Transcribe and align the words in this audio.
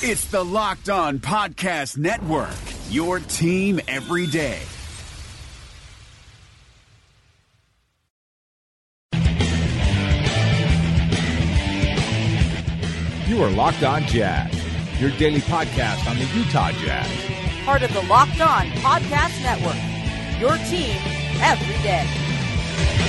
It's 0.00 0.26
the 0.26 0.44
Locked 0.44 0.90
On 0.90 1.18
Podcast 1.18 1.98
Network, 1.98 2.54
your 2.88 3.18
team 3.18 3.80
every 3.88 4.28
day. 4.28 4.60
You 13.26 13.42
are 13.42 13.50
Locked 13.50 13.82
On 13.82 14.02
Jazz, 14.04 14.54
your 15.00 15.10
daily 15.18 15.40
podcast 15.40 16.08
on 16.08 16.16
the 16.16 16.26
Utah 16.26 16.70
Jazz. 16.70 17.64
Part 17.64 17.82
of 17.82 17.92
the 17.92 18.02
Locked 18.02 18.40
On 18.40 18.66
Podcast 18.68 19.42
Network, 19.42 20.40
your 20.40 20.56
team 20.68 20.96
every 21.42 21.82
day. 21.82 23.07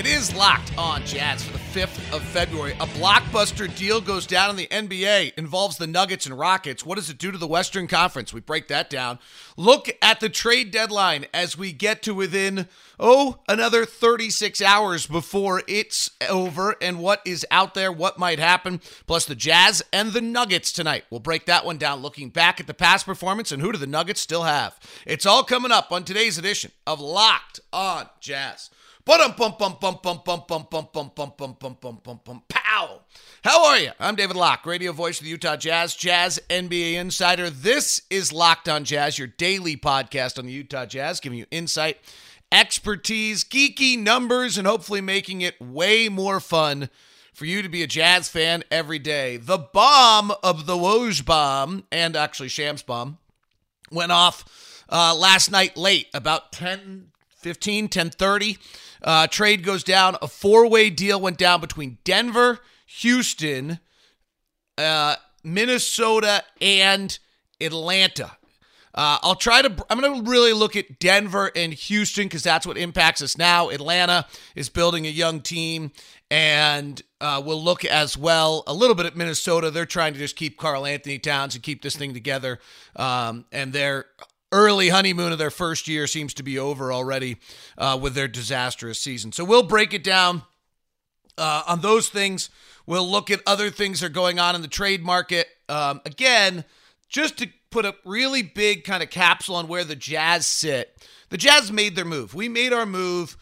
It 0.00 0.06
is 0.06 0.34
locked 0.34 0.72
on 0.78 1.04
Jazz 1.04 1.44
for 1.44 1.52
the 1.52 1.58
5th 1.58 2.14
of 2.16 2.22
February. 2.22 2.72
A 2.80 2.86
blockbuster 2.86 3.68
deal 3.76 4.00
goes 4.00 4.26
down 4.26 4.48
in 4.48 4.56
the 4.56 4.66
NBA, 4.68 5.34
involves 5.36 5.76
the 5.76 5.86
Nuggets 5.86 6.24
and 6.24 6.38
Rockets. 6.38 6.86
What 6.86 6.94
does 6.94 7.10
it 7.10 7.18
do 7.18 7.30
to 7.30 7.36
the 7.36 7.46
Western 7.46 7.86
Conference? 7.86 8.32
We 8.32 8.40
break 8.40 8.68
that 8.68 8.88
down. 8.88 9.18
Look 9.58 9.90
at 10.00 10.20
the 10.20 10.30
trade 10.30 10.70
deadline 10.70 11.26
as 11.34 11.58
we 11.58 11.72
get 11.72 12.02
to 12.04 12.14
within, 12.14 12.66
oh, 12.98 13.40
another 13.46 13.84
36 13.84 14.62
hours 14.62 15.06
before 15.06 15.64
it's 15.68 16.10
over 16.30 16.76
and 16.80 17.00
what 17.00 17.20
is 17.26 17.44
out 17.50 17.74
there, 17.74 17.92
what 17.92 18.18
might 18.18 18.38
happen, 18.38 18.80
plus 19.06 19.26
the 19.26 19.34
Jazz 19.34 19.82
and 19.92 20.14
the 20.14 20.22
Nuggets 20.22 20.72
tonight. 20.72 21.04
We'll 21.10 21.20
break 21.20 21.44
that 21.44 21.66
one 21.66 21.76
down, 21.76 22.00
looking 22.00 22.30
back 22.30 22.58
at 22.58 22.66
the 22.66 22.72
past 22.72 23.04
performance 23.04 23.52
and 23.52 23.60
who 23.60 23.70
do 23.70 23.76
the 23.76 23.86
Nuggets 23.86 24.22
still 24.22 24.44
have. 24.44 24.80
It's 25.06 25.26
all 25.26 25.44
coming 25.44 25.72
up 25.72 25.92
on 25.92 26.04
today's 26.04 26.38
edition 26.38 26.72
of 26.86 27.02
Locked 27.02 27.60
on 27.70 28.08
Jazz. 28.20 28.70
Bum 29.02 29.32
bum 29.36 29.54
bum 29.58 29.76
bum 29.80 29.98
bum 30.02 30.20
bum 30.24 30.42
bum 30.46 30.66
bum 30.70 30.86
bum 30.92 31.10
bum 31.16 31.34
bum 31.38 31.56
bum 31.58 31.76
bum 31.80 32.00
bum 32.04 32.20
bum 32.22 32.42
pow. 32.48 33.00
How 33.42 33.66
are 33.66 33.78
you? 33.78 33.92
I'm 33.98 34.14
David 34.14 34.36
Locke, 34.36 34.66
radio 34.66 34.92
voice 34.92 35.18
of 35.18 35.24
the 35.24 35.30
Utah 35.30 35.56
Jazz, 35.56 35.96
Jazz 35.96 36.38
NBA 36.50 36.94
insider. 36.94 37.48
This 37.48 38.02
is 38.10 38.30
Locked 38.30 38.68
on 38.68 38.84
Jazz, 38.84 39.18
your 39.18 39.28
daily 39.28 39.74
podcast 39.74 40.38
on 40.38 40.44
the 40.44 40.52
Utah 40.52 40.84
Jazz, 40.84 41.18
giving 41.18 41.38
you 41.38 41.46
insight, 41.50 41.96
expertise, 42.52 43.42
geeky 43.42 43.98
numbers, 43.98 44.58
and 44.58 44.66
hopefully 44.66 45.00
making 45.00 45.40
it 45.40 45.58
way 45.62 46.10
more 46.10 46.38
fun 46.38 46.90
for 47.32 47.46
you 47.46 47.62
to 47.62 47.70
be 47.70 47.82
a 47.82 47.86
Jazz 47.86 48.28
fan 48.28 48.64
every 48.70 48.98
day. 48.98 49.38
The 49.38 49.58
bomb 49.58 50.30
of 50.42 50.66
the 50.66 50.76
Woj 50.76 51.24
bomb, 51.24 51.84
and 51.90 52.16
actually 52.16 52.50
Shams 52.50 52.82
bomb, 52.82 53.16
went 53.90 54.12
off 54.12 54.84
uh, 54.90 55.14
last 55.16 55.50
night 55.50 55.78
late, 55.78 56.08
about 56.12 56.52
10, 56.52 57.12
15, 57.40 57.84
1030. 57.84 58.58
Uh, 59.02 59.26
trade 59.26 59.64
goes 59.64 59.84
down. 59.84 60.16
A 60.22 60.28
four 60.28 60.68
way 60.68 60.90
deal 60.90 61.20
went 61.20 61.38
down 61.38 61.60
between 61.60 61.98
Denver, 62.04 62.60
Houston, 62.86 63.80
uh, 64.78 65.16
Minnesota, 65.42 66.42
and 66.60 67.18
Atlanta. 67.60 68.32
Uh, 68.92 69.18
I'll 69.22 69.36
try 69.36 69.62
to. 69.62 69.86
I'm 69.88 70.00
going 70.00 70.24
to 70.24 70.30
really 70.30 70.52
look 70.52 70.74
at 70.74 70.98
Denver 70.98 71.52
and 71.54 71.72
Houston 71.72 72.24
because 72.24 72.42
that's 72.42 72.66
what 72.66 72.76
impacts 72.76 73.22
us 73.22 73.38
now. 73.38 73.70
Atlanta 73.70 74.26
is 74.56 74.68
building 74.68 75.06
a 75.06 75.10
young 75.10 75.40
team, 75.40 75.92
and 76.28 77.00
uh, 77.20 77.40
we'll 77.44 77.62
look 77.62 77.84
as 77.84 78.18
well 78.18 78.64
a 78.66 78.74
little 78.74 78.96
bit 78.96 79.06
at 79.06 79.16
Minnesota. 79.16 79.70
They're 79.70 79.86
trying 79.86 80.14
to 80.14 80.18
just 80.18 80.34
keep 80.34 80.58
Karl-Anthony 80.58 81.20
Towns 81.20 81.54
and 81.54 81.62
keep 81.62 81.82
this 81.82 81.94
thing 81.94 82.14
together, 82.14 82.58
um, 82.96 83.44
and 83.52 83.72
they're 83.72 84.06
early 84.52 84.88
honeymoon 84.88 85.32
of 85.32 85.38
their 85.38 85.50
first 85.50 85.88
year 85.88 86.06
seems 86.06 86.34
to 86.34 86.42
be 86.42 86.58
over 86.58 86.92
already 86.92 87.36
uh, 87.78 87.98
with 88.00 88.14
their 88.14 88.28
disastrous 88.28 88.98
season. 88.98 89.32
So 89.32 89.44
we'll 89.44 89.62
break 89.62 89.94
it 89.94 90.04
down 90.04 90.42
uh, 91.38 91.62
on 91.66 91.80
those 91.80 92.08
things. 92.08 92.50
We'll 92.86 93.08
look 93.08 93.30
at 93.30 93.40
other 93.46 93.70
things 93.70 94.00
that 94.00 94.06
are 94.06 94.10
going 94.10 94.38
on 94.38 94.54
in 94.54 94.62
the 94.62 94.68
trade 94.68 95.02
market. 95.02 95.46
Um, 95.68 96.00
again, 96.04 96.64
just 97.08 97.38
to 97.38 97.48
put 97.70 97.84
a 97.84 97.94
really 98.04 98.42
big 98.42 98.84
kind 98.84 99.02
of 99.02 99.10
capsule 99.10 99.56
on 99.56 99.68
where 99.68 99.84
the 99.84 99.96
Jazz 99.96 100.46
sit. 100.46 100.96
The 101.28 101.36
Jazz 101.36 101.70
made 101.70 101.94
their 101.94 102.04
move. 102.04 102.34
We 102.34 102.48
made 102.48 102.72
our 102.72 102.86
move. 102.86 103.36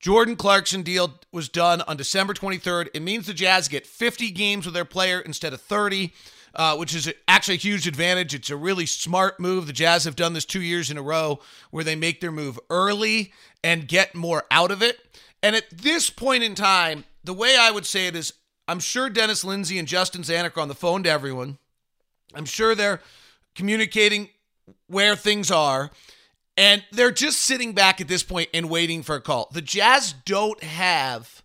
Jordan 0.00 0.36
Clarkson 0.36 0.82
deal 0.82 1.18
was 1.32 1.48
done 1.48 1.82
on 1.82 1.96
December 1.96 2.34
23rd. 2.34 2.88
It 2.94 3.02
means 3.02 3.26
the 3.26 3.34
Jazz 3.34 3.68
get 3.68 3.86
50 3.86 4.30
games 4.30 4.64
with 4.64 4.74
their 4.74 4.84
player 4.84 5.20
instead 5.20 5.52
of 5.52 5.60
30 5.60 6.12
uh, 6.56 6.76
which 6.76 6.94
is 6.94 7.12
actually 7.28 7.54
a 7.54 7.58
huge 7.58 7.86
advantage. 7.86 8.34
It's 8.34 8.50
a 8.50 8.56
really 8.56 8.86
smart 8.86 9.40
move. 9.40 9.66
The 9.66 9.72
Jazz 9.72 10.04
have 10.04 10.16
done 10.16 10.32
this 10.32 10.44
two 10.44 10.62
years 10.62 10.90
in 10.90 10.96
a 10.96 11.02
row 11.02 11.40
where 11.70 11.84
they 11.84 11.96
make 11.96 12.20
their 12.20 12.32
move 12.32 12.58
early 12.70 13.32
and 13.62 13.88
get 13.88 14.14
more 14.14 14.44
out 14.50 14.70
of 14.70 14.82
it. 14.82 14.98
And 15.42 15.56
at 15.56 15.70
this 15.70 16.10
point 16.10 16.42
in 16.42 16.54
time, 16.54 17.04
the 17.22 17.34
way 17.34 17.56
I 17.58 17.70
would 17.70 17.86
say 17.86 18.06
it 18.06 18.16
is 18.16 18.34
I'm 18.66 18.80
sure 18.80 19.10
Dennis 19.10 19.44
Lindsey 19.44 19.78
and 19.78 19.88
Justin 19.88 20.22
Zanik 20.22 20.56
are 20.56 20.60
on 20.60 20.68
the 20.68 20.74
phone 20.74 21.02
to 21.02 21.10
everyone. 21.10 21.58
I'm 22.34 22.46
sure 22.46 22.74
they're 22.74 23.00
communicating 23.54 24.30
where 24.86 25.16
things 25.16 25.50
are. 25.50 25.90
And 26.56 26.84
they're 26.92 27.10
just 27.10 27.42
sitting 27.42 27.72
back 27.72 28.00
at 28.00 28.08
this 28.08 28.22
point 28.22 28.48
and 28.54 28.70
waiting 28.70 29.02
for 29.02 29.16
a 29.16 29.20
call. 29.20 29.48
The 29.52 29.60
Jazz 29.60 30.14
don't 30.24 30.62
have 30.62 31.42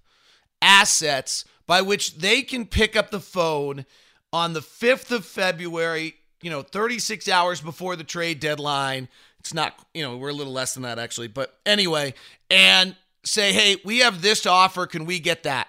assets 0.62 1.46
by 1.66 1.82
which 1.82 2.18
they 2.18 2.42
can 2.42 2.66
pick 2.66 2.96
up 2.96 3.10
the 3.10 3.20
phone 3.20 3.86
on 4.32 4.54
the 4.54 4.62
5th 4.62 5.12
of 5.12 5.26
February, 5.26 6.16
you 6.42 6.50
know, 6.50 6.62
36 6.62 7.28
hours 7.28 7.62
before 7.62 7.96
the 7.96 8.04
trade 8.04 8.40
deadline. 8.40 9.08
It's 9.40 9.54
not, 9.54 9.80
you 9.94 10.04
know, 10.04 10.18
we're 10.18 10.30
a 10.30 10.34
little 10.34 10.54
less 10.54 10.74
than 10.74 10.84
that 10.84 11.00
actually, 11.00 11.28
but 11.28 11.58
anyway, 11.66 12.14
and 12.50 12.96
say, 13.24 13.54
hey, 13.54 13.78
we 13.84 14.00
have 14.00 14.22
this 14.22 14.46
offer. 14.46 14.86
Can 14.86 15.06
we 15.06 15.20
get 15.20 15.44
that? 15.44 15.68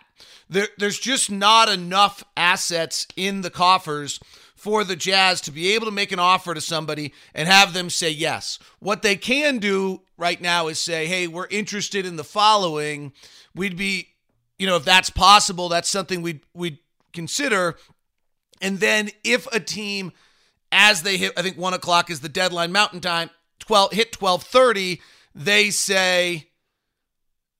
There, 0.48 0.68
there's 0.78 0.98
just 0.98 1.30
not 1.30 1.68
enough 1.68 2.24
assets 2.36 3.06
in 3.16 3.42
the 3.42 3.50
coffers 3.50 4.18
for 4.54 4.84
the 4.84 4.96
Jazz 4.96 5.40
to 5.42 5.52
be 5.52 5.72
able 5.72 5.86
to 5.86 5.92
make 5.92 6.12
an 6.12 6.18
offer 6.18 6.52
to 6.52 6.60
somebody 6.60 7.14
and 7.34 7.48
have 7.48 7.72
them 7.72 7.88
say 7.88 8.10
yes. 8.10 8.58
What 8.78 9.02
they 9.02 9.16
can 9.16 9.58
do 9.58 10.02
right 10.18 10.40
now 10.40 10.68
is 10.68 10.78
say, 10.78 11.06
hey, 11.06 11.26
we're 11.26 11.46
interested 11.46 12.04
in 12.04 12.16
the 12.16 12.24
following. 12.24 13.12
We'd 13.54 13.76
be, 13.76 14.08
you 14.58 14.66
know, 14.66 14.76
if 14.76 14.84
that's 14.84 15.08
possible, 15.08 15.68
that's 15.70 15.88
something 15.88 16.20
we'd, 16.20 16.40
we'd 16.52 16.78
consider. 17.12 17.76
And 18.60 18.78
then 18.78 19.10
if 19.24 19.46
a 19.52 19.60
team, 19.60 20.12
as 20.72 21.02
they 21.02 21.16
hit, 21.16 21.32
I 21.36 21.42
think 21.42 21.56
one 21.56 21.74
o'clock 21.74 22.10
is 22.10 22.20
the 22.20 22.28
deadline 22.28 22.72
Mountain 22.72 23.00
Time, 23.00 23.30
twelve 23.58 23.92
hit 23.92 24.12
twelve 24.12 24.42
thirty, 24.42 25.00
they 25.34 25.70
say, 25.70 26.48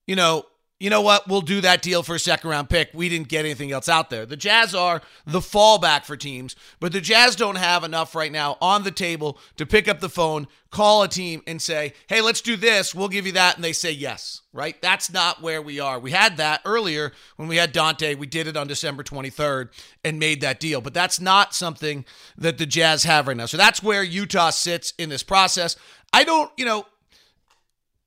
you 0.07 0.15
know, 0.15 0.45
you 0.81 0.89
know 0.89 1.01
what? 1.01 1.27
We'll 1.27 1.41
do 1.41 1.61
that 1.61 1.83
deal 1.83 2.01
for 2.01 2.15
a 2.15 2.19
second 2.19 2.49
round 2.49 2.67
pick. 2.67 2.89
We 2.95 3.07
didn't 3.07 3.27
get 3.27 3.45
anything 3.45 3.71
else 3.71 3.87
out 3.87 4.09
there. 4.09 4.25
The 4.25 4.35
Jazz 4.35 4.73
are 4.73 5.03
the 5.27 5.39
fallback 5.39 6.05
for 6.05 6.17
teams, 6.17 6.55
but 6.79 6.91
the 6.91 6.99
Jazz 6.99 7.35
don't 7.35 7.57
have 7.57 7.83
enough 7.83 8.15
right 8.15 8.31
now 8.31 8.57
on 8.59 8.83
the 8.83 8.89
table 8.89 9.37
to 9.57 9.67
pick 9.67 9.87
up 9.87 9.99
the 9.99 10.09
phone, 10.09 10.47
call 10.71 11.03
a 11.03 11.07
team, 11.07 11.43
and 11.45 11.61
say, 11.61 11.93
hey, 12.07 12.19
let's 12.19 12.41
do 12.41 12.57
this. 12.57 12.95
We'll 12.95 13.09
give 13.09 13.27
you 13.27 13.33
that. 13.33 13.53
And 13.55 13.63
they 13.63 13.73
say 13.73 13.91
yes, 13.91 14.41
right? 14.53 14.81
That's 14.81 15.13
not 15.13 15.39
where 15.39 15.61
we 15.61 15.79
are. 15.79 15.99
We 15.99 16.09
had 16.09 16.37
that 16.37 16.61
earlier 16.65 17.11
when 17.35 17.47
we 17.47 17.57
had 17.57 17.73
Dante. 17.73 18.15
We 18.15 18.25
did 18.25 18.47
it 18.47 18.57
on 18.57 18.65
December 18.65 19.03
23rd 19.03 19.69
and 20.03 20.17
made 20.17 20.41
that 20.41 20.59
deal, 20.59 20.81
but 20.81 20.95
that's 20.95 21.21
not 21.21 21.53
something 21.53 22.05
that 22.39 22.57
the 22.57 22.65
Jazz 22.65 23.03
have 23.03 23.27
right 23.27 23.37
now. 23.37 23.45
So 23.45 23.57
that's 23.57 23.83
where 23.83 24.01
Utah 24.01 24.49
sits 24.49 24.95
in 24.97 25.09
this 25.09 25.21
process. 25.21 25.75
I 26.11 26.23
don't, 26.23 26.51
you 26.57 26.65
know, 26.65 26.87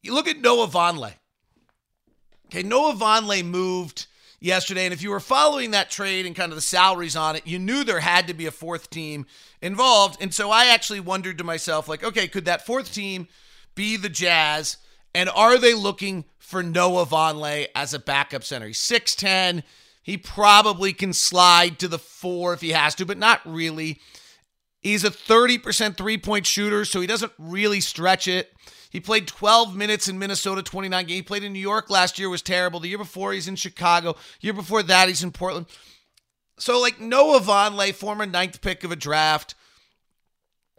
you 0.02 0.12
look 0.12 0.26
at 0.26 0.40
Noah 0.40 0.66
Vonleh. 0.66 1.14
Okay, 2.46 2.62
Noah 2.62 2.94
Vonleh 2.94 3.44
moved 3.44 4.06
yesterday, 4.40 4.84
and 4.84 4.92
if 4.92 5.02
you 5.02 5.10
were 5.10 5.20
following 5.20 5.70
that 5.70 5.90
trade 5.90 6.26
and 6.26 6.36
kind 6.36 6.52
of 6.52 6.56
the 6.56 6.62
salaries 6.62 7.16
on 7.16 7.36
it, 7.36 7.46
you 7.46 7.58
knew 7.58 7.82
there 7.82 8.00
had 8.00 8.28
to 8.28 8.34
be 8.34 8.46
a 8.46 8.50
fourth 8.50 8.90
team 8.90 9.26
involved. 9.62 10.20
And 10.20 10.32
so 10.32 10.50
I 10.50 10.66
actually 10.66 11.00
wondered 11.00 11.38
to 11.38 11.44
myself, 11.44 11.88
like, 11.88 12.04
okay, 12.04 12.28
could 12.28 12.44
that 12.44 12.66
fourth 12.66 12.92
team 12.92 13.26
be 13.74 13.96
the 13.96 14.08
Jazz? 14.08 14.76
And 15.14 15.30
are 15.30 15.58
they 15.58 15.74
looking 15.74 16.24
for 16.38 16.62
Noah 16.62 17.06
Vonleh 17.06 17.68
as 17.74 17.94
a 17.94 17.98
backup 17.98 18.44
center? 18.44 18.66
He's 18.66 18.78
6'10. 18.78 19.62
He 20.02 20.18
probably 20.18 20.92
can 20.92 21.14
slide 21.14 21.78
to 21.78 21.88
the 21.88 21.98
four 21.98 22.52
if 22.52 22.60
he 22.60 22.70
has 22.70 22.94
to, 22.96 23.06
but 23.06 23.16
not 23.16 23.40
really. 23.46 24.00
He's 24.82 25.04
a 25.04 25.10
30% 25.10 25.96
three 25.96 26.18
point 26.18 26.44
shooter, 26.44 26.84
so 26.84 27.00
he 27.00 27.06
doesn't 27.06 27.32
really 27.38 27.80
stretch 27.80 28.28
it. 28.28 28.52
He 28.94 29.00
played 29.00 29.26
12 29.26 29.74
minutes 29.74 30.06
in 30.06 30.20
Minnesota, 30.20 30.62
29 30.62 31.06
games. 31.06 31.16
He 31.16 31.22
played 31.22 31.42
in 31.42 31.52
New 31.52 31.58
York 31.58 31.90
last 31.90 32.16
year, 32.16 32.28
was 32.28 32.42
terrible. 32.42 32.78
The 32.78 32.86
year 32.86 32.96
before, 32.96 33.32
he's 33.32 33.48
in 33.48 33.56
Chicago. 33.56 34.14
year 34.40 34.52
before 34.52 34.84
that, 34.84 35.08
he's 35.08 35.24
in 35.24 35.32
Portland. 35.32 35.66
So, 36.60 36.80
like 36.80 37.00
Noah 37.00 37.40
Vonleh, 37.40 37.92
former 37.92 38.24
ninth 38.24 38.60
pick 38.60 38.84
of 38.84 38.92
a 38.92 38.96
draft, 38.96 39.56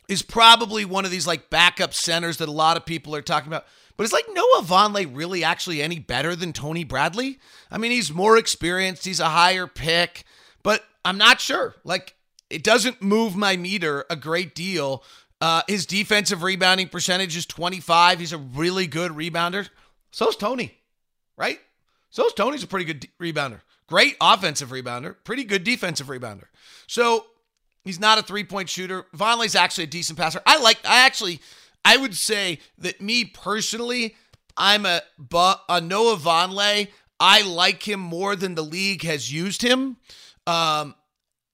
is 0.08 0.22
probably 0.22 0.86
one 0.86 1.04
of 1.04 1.12
these 1.12 1.28
like 1.28 1.50
backup 1.50 1.94
centers 1.94 2.38
that 2.38 2.48
a 2.48 2.54
lot 2.54 2.78
of 2.78 2.86
people 2.86 3.14
are 3.14 3.22
talking 3.22 3.50
about. 3.50 3.66
But 3.98 4.06
is 4.06 4.14
like 4.14 4.28
Noah 4.32 4.64
Vonleh 4.64 5.14
really 5.14 5.44
actually 5.44 5.82
any 5.82 6.00
better 6.00 6.38
than 6.38 6.54
Tony 6.54 6.86
Bradley? 6.86 7.40
I 7.70 7.78
mean, 7.78 7.92
he's 7.92 8.14
more 8.14 8.38
experienced, 8.38 9.04
he's 9.04 9.20
a 9.20 9.28
higher 9.28 9.68
pick, 9.68 10.24
but 10.64 10.86
I'm 11.04 11.18
not 11.18 11.42
sure. 11.42 11.76
Like, 11.84 12.16
it 12.50 12.64
doesn't 12.64 13.02
move 13.02 13.36
my 13.36 13.58
meter 13.58 14.06
a 14.10 14.16
great 14.16 14.56
deal 14.56 15.04
uh, 15.42 15.62
his 15.68 15.86
defensive 15.86 16.44
rebounding 16.44 16.90
percentage 16.90 17.36
is 17.36 17.46
25. 17.46 18.20
He's 18.20 18.34
a 18.34 18.38
really 18.38 18.88
good 18.88 19.12
rebounder. 19.12 19.70
So's 20.12 20.36
Tony, 20.36 20.74
right? 21.38 21.60
So's 22.10 22.34
Tony's 22.34 22.64
a 22.64 22.68
pretty 22.68 22.86
good 22.86 23.00
de- 23.02 23.10
rebounder. 23.22 23.62
Great 23.88 24.16
offensive 24.20 24.70
rebounder, 24.70 25.16
pretty 25.24 25.44
good 25.44 25.64
defensive 25.64 26.08
rebounder. 26.08 26.46
So 26.88 27.26
He's 27.86 28.00
not 28.00 28.18
a 28.18 28.24
three 28.24 28.44
point 28.44 28.68
shooter. 28.68 29.06
Vonleh's 29.16 29.56
actually 29.56 29.86
a 29.86 29.88
decent 29.88 30.18
passer. 30.18 30.42
I 30.46 30.60
like. 30.60 30.80
I 30.84 31.06
actually. 31.06 31.40
I 31.86 31.98
would 31.98 32.16
say 32.16 32.58
that 32.80 33.00
me 33.00 33.26
personally, 33.26 34.16
I'm 34.58 34.88
a 34.88 35.04
a 35.70 35.80
Noah 35.80 36.18
Vonleh. 36.18 36.88
I 37.20 37.44
like 37.44 37.88
him 37.88 38.00
more 38.00 38.36
than 38.36 38.56
the 38.56 38.64
league 38.64 39.04
has 39.04 39.32
used 39.32 39.62
him. 39.62 39.98
Um, 40.48 40.96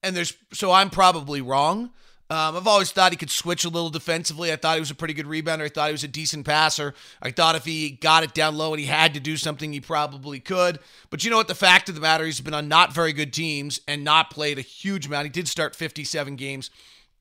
and 0.01 0.15
there's 0.15 0.33
so 0.53 0.71
I'm 0.71 0.89
probably 0.89 1.41
wrong. 1.41 1.91
Um, 2.31 2.55
I've 2.55 2.65
always 2.65 2.93
thought 2.93 3.11
he 3.11 3.17
could 3.17 3.29
switch 3.29 3.65
a 3.65 3.69
little 3.69 3.89
defensively. 3.89 4.53
I 4.53 4.55
thought 4.55 4.75
he 4.75 4.79
was 4.79 4.89
a 4.89 4.95
pretty 4.95 5.13
good 5.13 5.25
rebounder. 5.25 5.65
I 5.65 5.67
thought 5.67 5.87
he 5.87 5.91
was 5.91 6.05
a 6.05 6.07
decent 6.07 6.45
passer. 6.45 6.93
I 7.21 7.29
thought 7.29 7.57
if 7.57 7.65
he 7.65 7.89
got 7.89 8.23
it 8.23 8.33
down 8.33 8.55
low 8.55 8.71
and 8.71 8.79
he 8.79 8.85
had 8.85 9.15
to 9.15 9.19
do 9.19 9.35
something, 9.35 9.73
he 9.73 9.81
probably 9.81 10.39
could. 10.39 10.79
But 11.09 11.25
you 11.25 11.29
know 11.29 11.35
what? 11.35 11.49
The 11.49 11.55
fact 11.55 11.89
of 11.89 11.95
the 11.95 11.99
matter, 11.99 12.23
is, 12.23 12.37
he's 12.37 12.45
been 12.45 12.53
on 12.53 12.69
not 12.69 12.93
very 12.93 13.11
good 13.11 13.33
teams 13.33 13.81
and 13.85 14.05
not 14.05 14.29
played 14.31 14.57
a 14.57 14.61
huge 14.61 15.07
amount. 15.07 15.25
He 15.25 15.29
did 15.29 15.49
start 15.49 15.75
57 15.75 16.37
games 16.37 16.69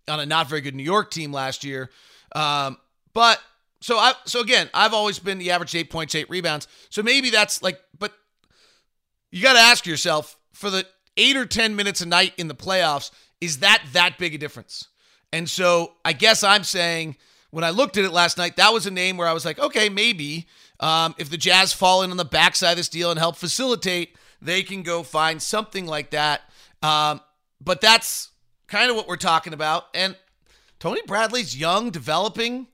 on 0.06 0.20
a 0.20 0.26
not 0.26 0.48
very 0.48 0.60
good 0.60 0.76
New 0.76 0.84
York 0.84 1.10
team 1.10 1.32
last 1.32 1.64
year. 1.64 1.90
Um, 2.36 2.76
but 3.12 3.42
so 3.80 3.96
I 3.98 4.12
so 4.26 4.40
again, 4.40 4.70
I've 4.72 4.94
always 4.94 5.18
been 5.18 5.38
the 5.38 5.50
average 5.50 5.74
eight 5.74 5.90
points, 5.90 6.14
eight 6.14 6.30
rebounds. 6.30 6.68
So 6.88 7.02
maybe 7.02 7.30
that's 7.30 7.64
like, 7.64 7.80
but 7.98 8.12
you 9.32 9.42
got 9.42 9.54
to 9.54 9.58
ask 9.58 9.86
yourself 9.86 10.36
for 10.52 10.70
the 10.70 10.86
eight 11.16 11.36
or 11.36 11.46
ten 11.46 11.74
minutes 11.74 12.00
a 12.00 12.06
night 12.06 12.32
in 12.38 12.46
the 12.46 12.54
playoffs, 12.54 13.10
is 13.40 13.58
that 13.58 13.82
that 13.92 14.16
big 14.16 14.36
a 14.36 14.38
difference? 14.38 14.86
And 15.32 15.48
so 15.48 15.92
I 16.04 16.12
guess 16.12 16.42
I'm 16.42 16.64
saying 16.64 17.16
when 17.50 17.64
I 17.64 17.70
looked 17.70 17.96
at 17.96 18.04
it 18.04 18.12
last 18.12 18.38
night, 18.38 18.56
that 18.56 18.72
was 18.72 18.86
a 18.86 18.90
name 18.90 19.16
where 19.16 19.28
I 19.28 19.32
was 19.32 19.44
like, 19.44 19.58
okay, 19.58 19.88
maybe 19.88 20.46
um, 20.78 21.14
if 21.18 21.30
the 21.30 21.36
Jazz 21.36 21.72
fall 21.72 22.02
in 22.02 22.10
on 22.10 22.16
the 22.16 22.24
backside 22.24 22.72
of 22.72 22.76
this 22.76 22.88
deal 22.88 23.10
and 23.10 23.18
help 23.18 23.36
facilitate, 23.36 24.16
they 24.40 24.62
can 24.62 24.82
go 24.82 25.02
find 25.02 25.42
something 25.42 25.86
like 25.86 26.10
that. 26.10 26.42
Um, 26.82 27.20
but 27.60 27.80
that's 27.80 28.30
kind 28.66 28.90
of 28.90 28.96
what 28.96 29.06
we're 29.06 29.16
talking 29.16 29.52
about. 29.52 29.86
And 29.94 30.16
Tony 30.78 31.02
Bradley's 31.06 31.56
young, 31.56 31.90
developing, 31.90 32.68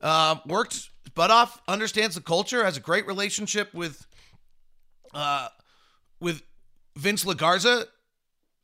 uh, 0.00 0.36
worked 0.46 0.88
butt 1.14 1.30
off, 1.30 1.60
understands 1.68 2.14
the 2.14 2.22
culture, 2.22 2.64
has 2.64 2.76
a 2.76 2.80
great 2.80 3.06
relationship 3.06 3.74
with 3.74 4.06
uh, 5.12 5.48
with 6.20 6.42
Vince 6.96 7.24
Legarza 7.24 7.86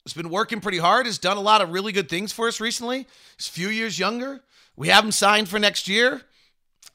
has 0.06 0.14
been 0.14 0.30
working 0.30 0.60
pretty 0.60 0.78
hard, 0.78 1.06
has 1.06 1.18
done 1.18 1.36
a 1.36 1.40
lot 1.40 1.60
of 1.60 1.70
really 1.70 1.92
good 1.92 2.08
things 2.08 2.32
for 2.32 2.46
us 2.46 2.60
recently. 2.60 3.06
He's 3.36 3.48
a 3.48 3.52
few 3.52 3.68
years 3.68 3.98
younger. 3.98 4.40
We 4.76 4.88
have 4.88 5.04
him 5.04 5.12
signed 5.12 5.48
for 5.48 5.58
next 5.58 5.88
year. 5.88 6.22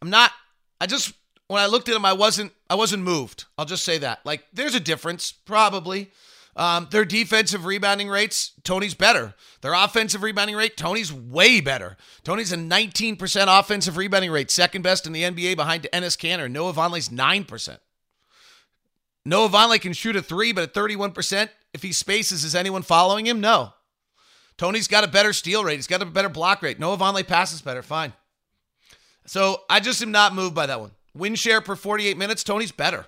I'm 0.01 0.09
not 0.09 0.31
I 0.79 0.87
just 0.87 1.13
when 1.47 1.61
I 1.61 1.65
looked 1.65 1.89
at 1.89 1.95
him, 1.95 2.05
I 2.05 2.13
wasn't 2.13 2.53
I 2.69 2.75
wasn't 2.75 3.03
moved. 3.03 3.45
I'll 3.57 3.65
just 3.65 3.83
say 3.83 3.97
that. 3.99 4.25
Like 4.25 4.45
there's 4.53 4.75
a 4.75 4.79
difference, 4.79 5.31
probably. 5.31 6.11
Um, 6.55 6.87
their 6.91 7.05
defensive 7.05 7.65
rebounding 7.65 8.09
rates, 8.09 8.51
Tony's 8.63 8.93
better. 8.93 9.35
Their 9.61 9.73
offensive 9.73 10.21
rebounding 10.21 10.55
rate, 10.55 10.75
Tony's 10.75 11.11
way 11.11 11.61
better. 11.61 11.95
Tony's 12.23 12.51
a 12.51 12.57
19% 12.57 13.45
offensive 13.47 13.95
rebounding 13.95 14.31
rate, 14.31 14.51
second 14.51 14.81
best 14.81 15.07
in 15.07 15.13
the 15.13 15.23
NBA 15.23 15.55
behind 15.55 15.87
Enes 15.93 16.17
Kanter. 16.17 16.51
Noah 16.51 16.73
Vonleh's 16.73 17.07
9%. 17.07 17.77
Noah 19.25 19.49
Vonleh 19.49 19.79
can 19.79 19.93
shoot 19.93 20.15
a 20.15 20.21
three, 20.21 20.51
but 20.51 20.63
at 20.63 20.73
31%, 20.73 21.49
if 21.73 21.83
he 21.83 21.91
spaces, 21.91 22.43
is 22.43 22.55
anyone 22.55 22.81
following 22.81 23.25
him? 23.25 23.39
No. 23.39 23.73
Tony's 24.57 24.87
got 24.87 25.03
a 25.03 25.07
better 25.07 25.33
steal 25.33 25.63
rate. 25.63 25.75
He's 25.75 25.87
got 25.87 26.01
a 26.01 26.05
better 26.05 26.29
block 26.29 26.61
rate. 26.61 26.79
Noah 26.79 26.97
Vonleh 26.97 27.25
passes 27.25 27.61
better. 27.61 27.81
Fine. 27.81 28.13
So 29.25 29.61
I 29.69 29.79
just 29.79 30.01
am 30.01 30.11
not 30.11 30.33
moved 30.33 30.55
by 30.55 30.65
that 30.65 30.79
one. 30.79 30.91
Win 31.13 31.35
share 31.35 31.61
per 31.61 31.75
48 31.75 32.17
minutes, 32.17 32.43
Tony's 32.43 32.71
better. 32.71 33.05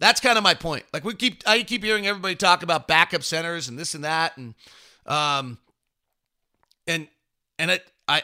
That's 0.00 0.20
kind 0.20 0.36
of 0.36 0.44
my 0.44 0.54
point. 0.54 0.84
Like 0.92 1.04
we 1.04 1.14
keep, 1.14 1.42
I 1.46 1.62
keep 1.62 1.84
hearing 1.84 2.06
everybody 2.06 2.34
talk 2.34 2.62
about 2.62 2.88
backup 2.88 3.22
centers 3.22 3.68
and 3.68 3.78
this 3.78 3.94
and 3.94 4.04
that, 4.04 4.36
and 4.36 4.54
um, 5.06 5.58
and 6.86 7.08
and 7.58 7.70
it, 7.70 7.86
I, 8.08 8.22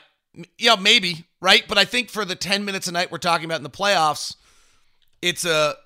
yeah, 0.59 0.76
maybe 0.76 1.26
right, 1.41 1.65
but 1.69 1.79
I 1.79 1.85
think 1.85 2.11
for 2.11 2.25
the 2.25 2.35
10 2.35 2.65
minutes 2.65 2.88
a 2.88 2.93
night 2.93 3.11
we're 3.11 3.19
talking 3.19 3.44
about 3.44 3.59
in 3.59 3.62
the 3.62 3.71
playoffs, 3.71 4.37
it's 5.23 5.44
a 5.44 5.76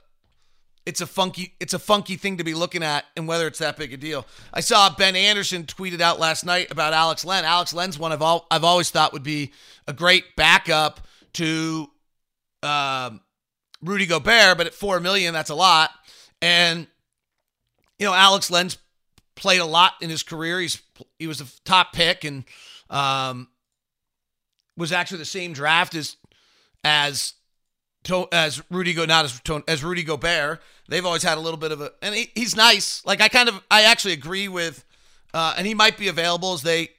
it's 0.86 1.00
a 1.00 1.06
funky 1.06 1.54
it's 1.60 1.74
a 1.74 1.78
funky 1.78 2.16
thing 2.16 2.38
to 2.38 2.44
be 2.44 2.54
looking 2.54 2.82
at 2.82 3.04
and 3.16 3.26
whether 3.26 3.46
it's 3.46 3.58
that 3.58 3.76
big 3.76 3.92
a 3.92 3.96
deal. 3.96 4.26
I 4.52 4.60
saw 4.60 4.94
Ben 4.94 5.16
Anderson 5.16 5.64
tweeted 5.64 6.00
out 6.00 6.18
last 6.18 6.44
night 6.44 6.70
about 6.70 6.92
Alex 6.92 7.24
Len. 7.24 7.44
Alex 7.44 7.72
Len's 7.72 7.98
one 7.98 8.12
I've 8.12 8.22
all, 8.22 8.46
I've 8.50 8.64
always 8.64 8.90
thought 8.90 9.12
would 9.12 9.22
be 9.22 9.52
a 9.86 9.92
great 9.92 10.36
backup 10.36 11.00
to 11.34 11.90
um, 12.62 13.20
Rudy 13.82 14.06
Gobert, 14.06 14.58
but 14.58 14.66
at 14.66 14.74
4 14.74 15.00
million 15.00 15.32
that's 15.32 15.50
a 15.50 15.54
lot. 15.54 15.90
And 16.42 16.86
you 17.98 18.06
know, 18.06 18.14
Alex 18.14 18.50
Len's 18.50 18.78
played 19.34 19.60
a 19.60 19.66
lot 19.66 19.94
in 20.00 20.10
his 20.10 20.22
career. 20.22 20.60
He's 20.60 20.82
he 21.18 21.26
was 21.26 21.40
a 21.40 21.46
top 21.64 21.92
pick 21.92 22.24
and 22.24 22.44
um, 22.90 23.48
was 24.76 24.92
actually 24.92 25.18
the 25.18 25.24
same 25.24 25.52
draft 25.52 25.94
as 25.94 26.16
as 26.82 27.34
as 28.32 28.62
Rudy 28.70 28.92
Go 28.94 29.06
not 29.06 29.24
as 29.24 29.40
as 29.66 29.82
Rudy 29.82 30.02
Gobert. 30.02 30.60
They've 30.88 31.04
always 31.04 31.22
had 31.22 31.38
a 31.38 31.40
little 31.40 31.58
bit 31.58 31.72
of 31.72 31.80
a, 31.80 31.92
and 32.02 32.14
he, 32.14 32.30
he's 32.34 32.56
nice. 32.56 33.04
Like 33.06 33.20
I 33.20 33.28
kind 33.28 33.48
of, 33.48 33.60
I 33.70 33.82
actually 33.82 34.12
agree 34.12 34.48
with, 34.48 34.84
uh, 35.32 35.54
and 35.56 35.66
he 35.66 35.74
might 35.74 35.96
be 35.96 36.08
available 36.08 36.52
as 36.52 36.62
they 36.62 36.90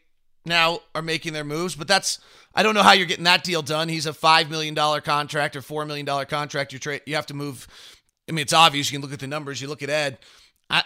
now 0.46 0.80
are 0.94 1.02
making 1.02 1.34
their 1.34 1.44
moves. 1.44 1.76
But 1.76 1.88
that's, 1.88 2.20
I 2.54 2.64
don't 2.64 2.74
know 2.74 2.84
how 2.84 2.94
you're 2.94 3.06
getting 3.06 3.26
that 3.26 3.44
deal 3.44 3.62
done. 3.62 3.90
He's 3.90 4.06
a 4.06 4.14
five 4.14 4.50
million 4.50 4.74
dollar 4.74 5.02
contract 5.02 5.56
or 5.56 5.62
four 5.62 5.86
million 5.86 6.06
dollar 6.06 6.26
contract. 6.26 6.74
You 6.74 6.80
trade, 6.80 7.02
you 7.06 7.16
have 7.16 7.28
to 7.28 7.34
move. 7.34 7.68
I 8.28 8.32
mean, 8.32 8.42
it's 8.42 8.54
obvious. 8.54 8.92
You 8.92 8.98
can 8.98 9.04
look 9.04 9.14
at 9.14 9.20
the 9.20 9.28
numbers. 9.28 9.62
You 9.62 9.68
look 9.68 9.84
at 9.84 9.90
Ed. 9.90 10.18
I, 10.70 10.84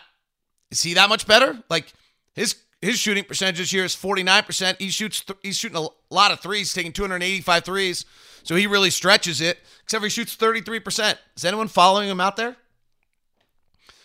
is 0.72 0.84
he 0.84 0.94
that 0.96 1.08
much 1.08 1.26
better? 1.26 1.58
Like 1.70 1.94
his 2.36 2.56
his 2.82 2.98
shooting 2.98 3.24
percentage 3.24 3.58
this 3.58 3.74
year 3.74 3.84
is 3.84 3.96
49%. 3.96 4.80
He 4.80 4.90
shoots 4.90 5.22
th- 5.22 5.40
he's 5.44 5.58
shooting 5.58 5.78
a 5.78 5.88
lot 6.14 6.32
of 6.32 6.40
threes, 6.40 6.74
taking 6.74 6.94
285 6.94 7.66
threes. 7.66 8.06
So 8.44 8.56
he 8.56 8.68
really 8.68 8.90
stretches 8.90 9.42
it, 9.42 9.60
except 9.84 10.04
he 10.04 10.10
shoots 10.10 10.36
33%. 10.36 11.18
Is 11.36 11.44
anyone 11.46 11.68
following 11.68 12.10
him 12.10 12.22
out 12.22 12.38
there? 12.38 12.56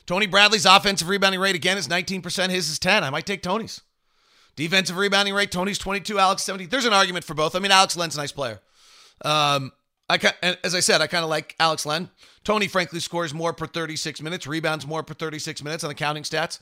Tony 0.07 0.27
Bradley's 0.27 0.67
offensive 0.67 1.09
rebounding 1.09 1.41
rate 1.41 1.55
again 1.55 1.79
is 1.79 1.89
19%. 1.89 2.51
His 2.51 2.69
is 2.69 2.79
10. 2.79 3.05
I 3.05 3.11
might 3.11 3.27
take 3.27 3.43
Tony's. 3.43 3.81
Defensive 4.57 4.97
rebounding 4.97 5.35
rate, 5.35 5.51
Tony's 5.51 5.79
22, 5.79 6.19
Alex 6.19 6.43
70. 6.45 6.67
There's 6.67 6.85
an 6.85 6.93
argument 6.93 7.25
for 7.25 7.35
both. 7.35 7.57
I 7.57 7.59
mean, 7.59 7.73
Alex 7.73 7.97
Len's 7.97 8.15
a 8.17 8.21
nice 8.21 8.31
player. 8.31 8.61
Um, 9.25 9.73
I 10.09 10.19
as 10.63 10.75
I 10.75 10.81
said, 10.81 11.01
I 11.01 11.07
kind 11.07 11.25
of 11.25 11.31
like 11.31 11.57
Alex 11.59 11.87
Len. 11.87 12.11
Tony, 12.45 12.69
frankly, 12.69 13.01
scores 13.01 13.33
more 13.33 13.53
per 13.53 13.67
36 13.67 14.21
minutes, 14.21 14.47
rebounds 14.47 14.87
more 14.87 15.03
per 15.03 15.15
36 15.15 15.65
minutes 15.65 15.83
on 15.83 15.89
the 15.89 15.95
counting 15.95 16.23
stats. 16.23 16.61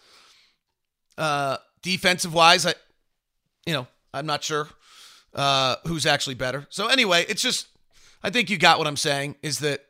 Uh, 1.18 1.56
defensive 1.82 2.32
wise, 2.32 2.64
I, 2.64 2.74
you 3.66 3.72
know, 3.74 3.86
I'm 4.14 4.26
not 4.26 4.44
sure 4.44 4.68
uh, 5.34 5.76
who's 5.86 6.06
actually 6.06 6.36
better. 6.36 6.66
So 6.70 6.86
anyway, 6.86 7.26
it's 7.28 7.42
just, 7.42 7.66
I 8.22 8.30
think 8.30 8.48
you 8.48 8.58
got 8.58 8.78
what 8.78 8.86
I'm 8.86 8.96
saying. 8.96 9.36
Is 9.42 9.58
that 9.58 9.84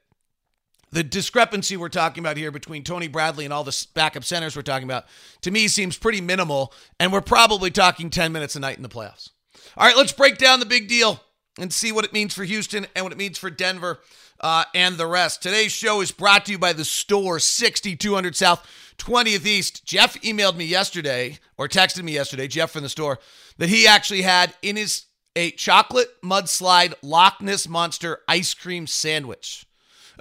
the 0.92 1.02
discrepancy 1.02 1.76
we're 1.76 1.88
talking 1.88 2.22
about 2.22 2.36
here 2.36 2.50
between 2.50 2.84
Tony 2.84 3.08
Bradley 3.08 3.44
and 3.44 3.52
all 3.52 3.64
the 3.64 3.86
backup 3.94 4.24
centers 4.24 4.54
we're 4.54 4.62
talking 4.62 4.88
about, 4.88 5.06
to 5.40 5.50
me, 5.50 5.66
seems 5.66 5.96
pretty 5.96 6.20
minimal. 6.20 6.72
And 7.00 7.12
we're 7.12 7.22
probably 7.22 7.70
talking 7.70 8.10
10 8.10 8.30
minutes 8.30 8.54
a 8.54 8.60
night 8.60 8.76
in 8.76 8.82
the 8.82 8.88
playoffs. 8.88 9.30
All 9.76 9.86
right, 9.86 9.96
let's 9.96 10.12
break 10.12 10.38
down 10.38 10.60
the 10.60 10.66
big 10.66 10.88
deal 10.88 11.22
and 11.58 11.72
see 11.72 11.92
what 11.92 12.04
it 12.04 12.12
means 12.12 12.34
for 12.34 12.44
Houston 12.44 12.86
and 12.94 13.04
what 13.04 13.12
it 13.12 13.18
means 13.18 13.38
for 13.38 13.50
Denver 13.50 14.00
uh, 14.40 14.64
and 14.74 14.96
the 14.96 15.06
rest. 15.06 15.42
Today's 15.42 15.72
show 15.72 16.00
is 16.02 16.10
brought 16.10 16.44
to 16.46 16.52
you 16.52 16.58
by 16.58 16.72
the 16.72 16.84
store 16.84 17.38
6200 17.38 18.36
South 18.36 18.66
20th 18.98 19.46
East. 19.46 19.84
Jeff 19.86 20.20
emailed 20.20 20.56
me 20.56 20.64
yesterday 20.64 21.38
or 21.56 21.68
texted 21.68 22.02
me 22.02 22.12
yesterday, 22.12 22.48
Jeff 22.48 22.70
from 22.70 22.82
the 22.82 22.88
store, 22.88 23.18
that 23.58 23.68
he 23.68 23.86
actually 23.86 24.22
had 24.22 24.54
in 24.62 24.76
his 24.76 25.06
a 25.34 25.50
chocolate 25.52 26.20
mudslide 26.22 26.92
Loch 27.02 27.40
Ness 27.40 27.66
Monster 27.66 28.20
ice 28.28 28.52
cream 28.52 28.86
sandwich. 28.86 29.64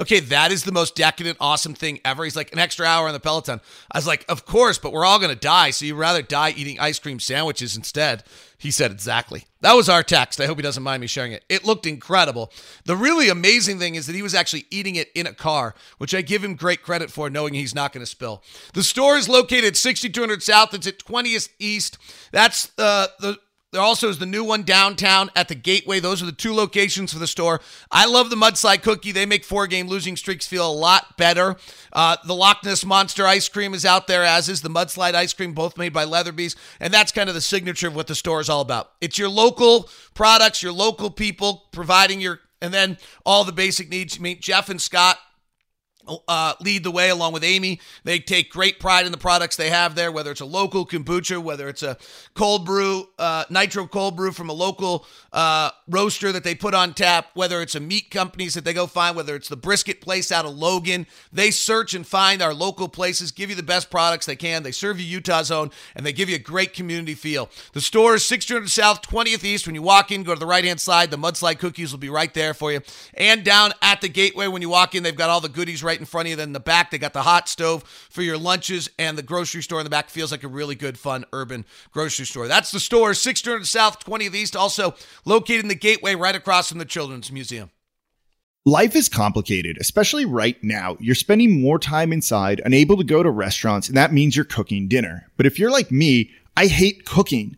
Okay, 0.01 0.19
that 0.19 0.51
is 0.51 0.63
the 0.63 0.71
most 0.71 0.95
decadent, 0.95 1.37
awesome 1.39 1.75
thing 1.75 1.99
ever. 2.03 2.23
He's 2.23 2.35
like, 2.35 2.51
an 2.51 2.57
extra 2.57 2.87
hour 2.87 3.05
on 3.05 3.13
the 3.13 3.19
Peloton. 3.19 3.61
I 3.91 3.99
was 3.99 4.07
like, 4.07 4.25
of 4.27 4.47
course, 4.47 4.79
but 4.79 4.91
we're 4.91 5.05
all 5.05 5.19
going 5.19 5.29
to 5.29 5.39
die. 5.39 5.69
So 5.69 5.85
you'd 5.85 5.93
rather 5.93 6.23
die 6.23 6.55
eating 6.57 6.79
ice 6.79 6.97
cream 6.97 7.19
sandwiches 7.19 7.77
instead. 7.77 8.23
He 8.57 8.71
said, 8.71 8.89
exactly. 8.89 9.45
That 9.59 9.73
was 9.73 9.89
our 9.89 10.01
text. 10.01 10.41
I 10.41 10.47
hope 10.47 10.57
he 10.57 10.63
doesn't 10.63 10.81
mind 10.81 11.01
me 11.01 11.07
sharing 11.07 11.33
it. 11.33 11.45
It 11.49 11.65
looked 11.65 11.85
incredible. 11.85 12.51
The 12.85 12.95
really 12.95 13.29
amazing 13.29 13.77
thing 13.77 13.93
is 13.93 14.07
that 14.07 14.15
he 14.15 14.23
was 14.23 14.33
actually 14.33 14.65
eating 14.71 14.95
it 14.95 15.11
in 15.13 15.27
a 15.27 15.33
car, 15.33 15.75
which 15.99 16.15
I 16.15 16.23
give 16.23 16.43
him 16.43 16.55
great 16.55 16.81
credit 16.81 17.11
for, 17.11 17.29
knowing 17.29 17.53
he's 17.53 17.75
not 17.75 17.93
going 17.93 18.03
to 18.03 18.09
spill. 18.09 18.41
The 18.73 18.81
store 18.81 19.17
is 19.17 19.29
located 19.29 19.77
6200 19.77 20.41
South. 20.41 20.73
It's 20.73 20.87
at 20.87 20.97
20th 20.97 21.49
East. 21.59 21.99
That's 22.31 22.71
uh, 22.79 23.05
the 23.19 23.37
there 23.71 23.81
also 23.81 24.09
is 24.09 24.19
the 24.19 24.25
new 24.25 24.43
one 24.43 24.63
downtown 24.63 25.29
at 25.33 25.47
the 25.47 25.55
Gateway. 25.55 26.01
Those 26.01 26.21
are 26.21 26.25
the 26.25 26.33
two 26.33 26.53
locations 26.53 27.13
for 27.13 27.19
the 27.19 27.27
store. 27.27 27.61
I 27.89 28.05
love 28.05 28.29
the 28.29 28.35
Mudslide 28.35 28.81
Cookie. 28.81 29.13
They 29.13 29.25
make 29.25 29.45
four 29.45 29.65
game 29.65 29.87
losing 29.87 30.17
streaks 30.17 30.45
feel 30.45 30.69
a 30.69 30.73
lot 30.73 31.15
better. 31.17 31.55
Uh, 31.93 32.17
the 32.25 32.35
Loch 32.35 32.65
Ness 32.65 32.83
Monster 32.83 33.25
ice 33.25 33.47
cream 33.47 33.73
is 33.73 33.85
out 33.85 34.07
there, 34.07 34.23
as 34.23 34.49
is 34.49 34.61
the 34.61 34.69
Mudslide 34.69 35.15
ice 35.15 35.31
cream, 35.31 35.53
both 35.53 35.77
made 35.77 35.93
by 35.93 36.03
Leatherby's. 36.03 36.57
And 36.81 36.93
that's 36.93 37.13
kind 37.13 37.29
of 37.29 37.35
the 37.35 37.41
signature 37.41 37.87
of 37.87 37.95
what 37.95 38.07
the 38.07 38.15
store 38.15 38.41
is 38.41 38.49
all 38.49 38.61
about. 38.61 38.91
It's 38.99 39.17
your 39.17 39.29
local 39.29 39.89
products, 40.13 40.61
your 40.61 40.73
local 40.73 41.09
people 41.09 41.67
providing 41.71 42.19
your, 42.19 42.41
and 42.61 42.73
then 42.73 42.97
all 43.25 43.45
the 43.45 43.53
basic 43.53 43.89
needs. 43.89 44.17
You 44.17 44.21
meet 44.23 44.41
Jeff 44.41 44.67
and 44.69 44.81
Scott 44.81 45.17
uh, 46.27 46.53
lead 46.61 46.83
the 46.83 46.91
way 46.91 47.09
along 47.09 47.33
with 47.33 47.43
Amy. 47.43 47.79
They 48.03 48.19
take 48.19 48.49
great 48.49 48.79
pride 48.79 49.05
in 49.05 49.11
the 49.11 49.17
products 49.17 49.55
they 49.55 49.69
have 49.69 49.95
there, 49.95 50.11
whether 50.11 50.31
it's 50.31 50.41
a 50.41 50.45
local 50.45 50.85
kombucha, 50.85 51.41
whether 51.41 51.69
it's 51.69 51.83
a 51.83 51.97
cold 52.33 52.65
brew, 52.65 53.07
uh, 53.19 53.45
nitro 53.49 53.87
cold 53.87 54.15
brew 54.15 54.31
from 54.31 54.49
a 54.49 54.53
local 54.53 55.05
uh, 55.33 55.71
roaster 55.87 56.31
that 56.31 56.43
they 56.43 56.55
put 56.55 56.73
on 56.73 56.93
tap, 56.93 57.27
whether 57.33 57.61
it's 57.61 57.75
a 57.75 57.79
meat 57.79 58.11
companies 58.11 58.53
that 58.53 58.65
they 58.65 58.73
go 58.73 58.87
find, 58.87 59.15
whether 59.15 59.35
it's 59.35 59.49
the 59.49 59.57
brisket 59.57 60.01
place 60.01 60.31
out 60.31 60.45
of 60.45 60.55
Logan. 60.55 61.07
They 61.31 61.51
search 61.51 61.93
and 61.93 62.05
find 62.05 62.41
our 62.41 62.53
local 62.53 62.87
places, 62.87 63.31
give 63.31 63.49
you 63.49 63.55
the 63.55 63.63
best 63.63 63.89
products 63.89 64.25
they 64.25 64.35
can. 64.35 64.63
They 64.63 64.71
serve 64.71 64.99
you 64.99 65.05
Utah 65.05 65.43
Zone, 65.43 65.71
and 65.95 66.05
they 66.05 66.13
give 66.13 66.29
you 66.29 66.35
a 66.35 66.39
great 66.39 66.73
community 66.73 67.13
feel. 67.13 67.49
The 67.73 67.81
store 67.81 68.15
is 68.15 68.25
600 68.25 68.69
South, 68.69 69.01
20th 69.01 69.43
East. 69.43 69.65
When 69.65 69.75
you 69.75 69.81
walk 69.81 70.11
in, 70.11 70.23
go 70.23 70.33
to 70.33 70.39
the 70.39 70.45
right 70.45 70.63
hand 70.63 70.79
side. 70.79 71.11
The 71.11 71.17
mudslide 71.17 71.59
cookies 71.59 71.91
will 71.91 71.99
be 71.99 72.09
right 72.09 72.33
there 72.33 72.53
for 72.53 72.71
you. 72.71 72.81
And 73.13 73.43
down 73.43 73.73
at 73.81 74.01
the 74.01 74.09
gateway, 74.09 74.47
when 74.47 74.61
you 74.61 74.69
walk 74.69 74.95
in, 74.95 75.03
they've 75.03 75.15
got 75.15 75.29
all 75.29 75.41
the 75.41 75.49
goodies 75.49 75.83
right 75.83 75.90
in 75.99 76.05
front 76.05 76.27
of 76.27 76.29
you. 76.31 76.35
Then 76.35 76.49
in 76.49 76.53
the 76.53 76.59
back, 76.59 76.91
they 76.91 76.97
got 76.97 77.13
the 77.13 77.23
hot 77.23 77.49
stove 77.49 77.83
for 77.83 78.21
your 78.21 78.37
lunches, 78.37 78.89
and 78.97 79.17
the 79.17 79.23
grocery 79.23 79.63
store 79.63 79.79
in 79.79 79.83
the 79.83 79.89
back 79.89 80.09
feels 80.09 80.31
like 80.31 80.43
a 80.43 80.47
really 80.47 80.75
good, 80.75 80.97
fun 80.97 81.25
urban 81.33 81.65
grocery 81.91 82.25
store. 82.25 82.47
That's 82.47 82.71
the 82.71 82.79
store, 82.79 83.13
600 83.13 83.65
South, 83.67 84.03
20th 84.05 84.33
East. 84.33 84.55
Also 84.55 84.95
located 85.25 85.61
in 85.61 85.67
the 85.67 85.75
gateway 85.75 86.15
right 86.15 86.35
across 86.35 86.69
from 86.69 86.77
the 86.77 86.85
Children's 86.85 87.31
Museum. 87.31 87.71
Life 88.63 88.95
is 88.95 89.09
complicated, 89.09 89.77
especially 89.79 90.23
right 90.23 90.63
now. 90.63 90.95
You're 90.99 91.15
spending 91.15 91.61
more 91.61 91.79
time 91.79 92.13
inside, 92.13 92.61
unable 92.63 92.95
to 92.97 93.03
go 93.03 93.23
to 93.23 93.31
restaurants, 93.31 93.87
and 93.87 93.97
that 93.97 94.13
means 94.13 94.35
you're 94.35 94.45
cooking 94.45 94.87
dinner. 94.87 95.27
But 95.35 95.47
if 95.47 95.57
you're 95.57 95.71
like 95.71 95.91
me, 95.91 96.29
I 96.55 96.67
hate 96.67 97.05
cooking. 97.05 97.57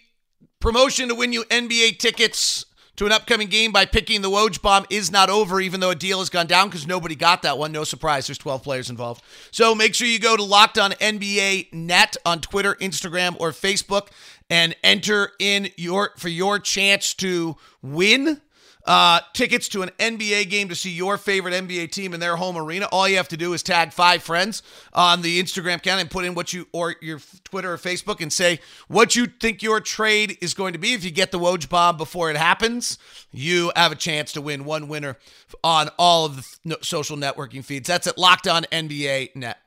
promotion 0.61 1.09
to 1.09 1.15
win 1.15 1.33
you 1.33 1.43
NBA 1.45 1.99
tickets 1.99 2.65
to 2.95 3.05
an 3.05 3.11
upcoming 3.11 3.47
game 3.47 3.71
by 3.71 3.85
picking 3.85 4.21
the 4.21 4.29
Woj 4.29 4.61
bomb 4.61 4.85
is 4.89 5.11
not 5.11 5.29
over, 5.29 5.59
even 5.59 5.79
though 5.79 5.89
a 5.89 5.95
deal 5.95 6.19
has 6.19 6.29
gone 6.29 6.45
down 6.45 6.69
because 6.69 6.85
nobody 6.85 7.15
got 7.15 7.41
that 7.41 7.57
one. 7.57 7.71
No 7.71 7.83
surprise, 7.83 8.27
there's 8.27 8.37
12 8.37 8.63
players 8.63 8.89
involved. 8.89 9.23
So 9.49 9.73
make 9.73 9.95
sure 9.95 10.07
you 10.07 10.19
go 10.19 10.37
to 10.37 10.43
Locked 10.43 10.77
On 10.77 10.91
NBA 10.91 11.73
Net 11.73 12.15
on 12.25 12.41
Twitter, 12.41 12.75
Instagram, 12.75 13.35
or 13.39 13.51
Facebook 13.51 14.09
and 14.49 14.75
enter 14.83 15.31
in 15.39 15.69
your 15.77 16.11
for 16.17 16.29
your 16.29 16.59
chance 16.59 17.13
to 17.15 17.57
win 17.81 18.39
uh, 18.85 19.19
tickets 19.33 19.67
to 19.69 19.81
an 19.81 19.89
NBA 19.99 20.49
game 20.49 20.69
to 20.69 20.75
see 20.75 20.89
your 20.89 21.17
favorite 21.17 21.53
NBA 21.53 21.91
team 21.91 22.13
in 22.13 22.19
their 22.19 22.35
home 22.35 22.57
arena. 22.57 22.87
All 22.91 23.07
you 23.07 23.17
have 23.17 23.27
to 23.29 23.37
do 23.37 23.53
is 23.53 23.63
tag 23.63 23.93
five 23.93 24.23
friends 24.23 24.63
on 24.93 25.21
the 25.21 25.41
Instagram 25.41 25.75
account 25.75 26.01
and 26.01 26.09
put 26.09 26.25
in 26.25 26.33
what 26.33 26.53
you 26.53 26.67
or 26.71 26.95
your 27.01 27.19
Twitter 27.43 27.73
or 27.73 27.77
Facebook 27.77 28.21
and 28.21 28.31
say 28.31 28.59
what 28.87 29.15
you 29.15 29.27
think 29.27 29.61
your 29.61 29.79
trade 29.79 30.37
is 30.41 30.53
going 30.53 30.73
to 30.73 30.79
be. 30.79 30.93
If 30.93 31.03
you 31.03 31.11
get 31.11 31.31
the 31.31 31.39
Woj 31.39 31.69
bomb 31.69 31.97
before 31.97 32.29
it 32.29 32.37
happens, 32.37 32.97
you 33.31 33.71
have 33.75 33.91
a 33.91 33.95
chance 33.95 34.33
to 34.33 34.41
win 34.41 34.65
one 34.65 34.87
winner 34.87 35.17
on 35.63 35.89
all 35.97 36.25
of 36.25 36.57
the 36.63 36.77
social 36.81 37.17
networking 37.17 37.63
feeds. 37.63 37.87
That's 37.87 38.07
at 38.07 38.17
Locked 38.17 38.47
On 38.47 38.63
NBA 38.63 39.35
Net. 39.35 39.57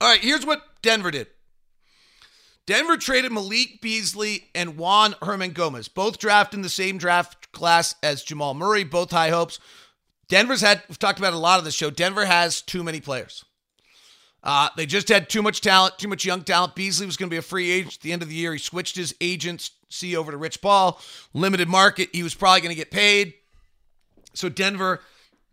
All 0.00 0.08
right, 0.08 0.20
here's 0.20 0.46
what 0.46 0.62
Denver 0.82 1.10
did. 1.10 1.28
Denver 2.66 2.98
traded 2.98 3.32
Malik 3.32 3.80
Beasley 3.80 4.50
and 4.54 4.76
Juan 4.76 5.14
Hernangomez, 5.22 5.88
both 5.92 6.18
drafted 6.18 6.58
in 6.58 6.62
the 6.62 6.68
same 6.68 6.98
draft 6.98 7.47
class 7.58 7.94
as 8.02 8.22
Jamal 8.22 8.54
Murray, 8.54 8.84
both 8.84 9.10
high 9.10 9.30
hopes. 9.30 9.58
Denver's 10.28 10.60
had, 10.60 10.82
we've 10.88 10.98
talked 10.98 11.18
about 11.18 11.32
a 11.32 11.38
lot 11.38 11.58
of 11.58 11.64
the 11.64 11.70
show. 11.70 11.90
Denver 11.90 12.26
has 12.26 12.60
too 12.60 12.82
many 12.82 13.00
players. 13.00 13.44
Uh, 14.42 14.68
they 14.76 14.86
just 14.86 15.08
had 15.08 15.28
too 15.28 15.42
much 15.42 15.60
talent, 15.60 15.98
too 15.98 16.08
much 16.08 16.24
young 16.24 16.42
talent. 16.42 16.74
Beasley 16.74 17.06
was 17.06 17.16
going 17.16 17.28
to 17.28 17.34
be 17.34 17.38
a 17.38 17.42
free 17.42 17.70
agent 17.70 17.96
at 17.96 18.00
the 18.00 18.12
end 18.12 18.22
of 18.22 18.28
the 18.28 18.34
year. 18.34 18.52
He 18.52 18.58
switched 18.58 18.96
his 18.96 19.14
agency 19.20 20.16
over 20.16 20.30
to 20.30 20.36
Rich 20.36 20.60
Paul, 20.62 21.00
limited 21.34 21.68
market. 21.68 22.10
He 22.12 22.22
was 22.22 22.34
probably 22.34 22.60
going 22.60 22.70
to 22.70 22.76
get 22.76 22.90
paid. 22.90 23.34
So 24.34 24.48
Denver 24.48 25.00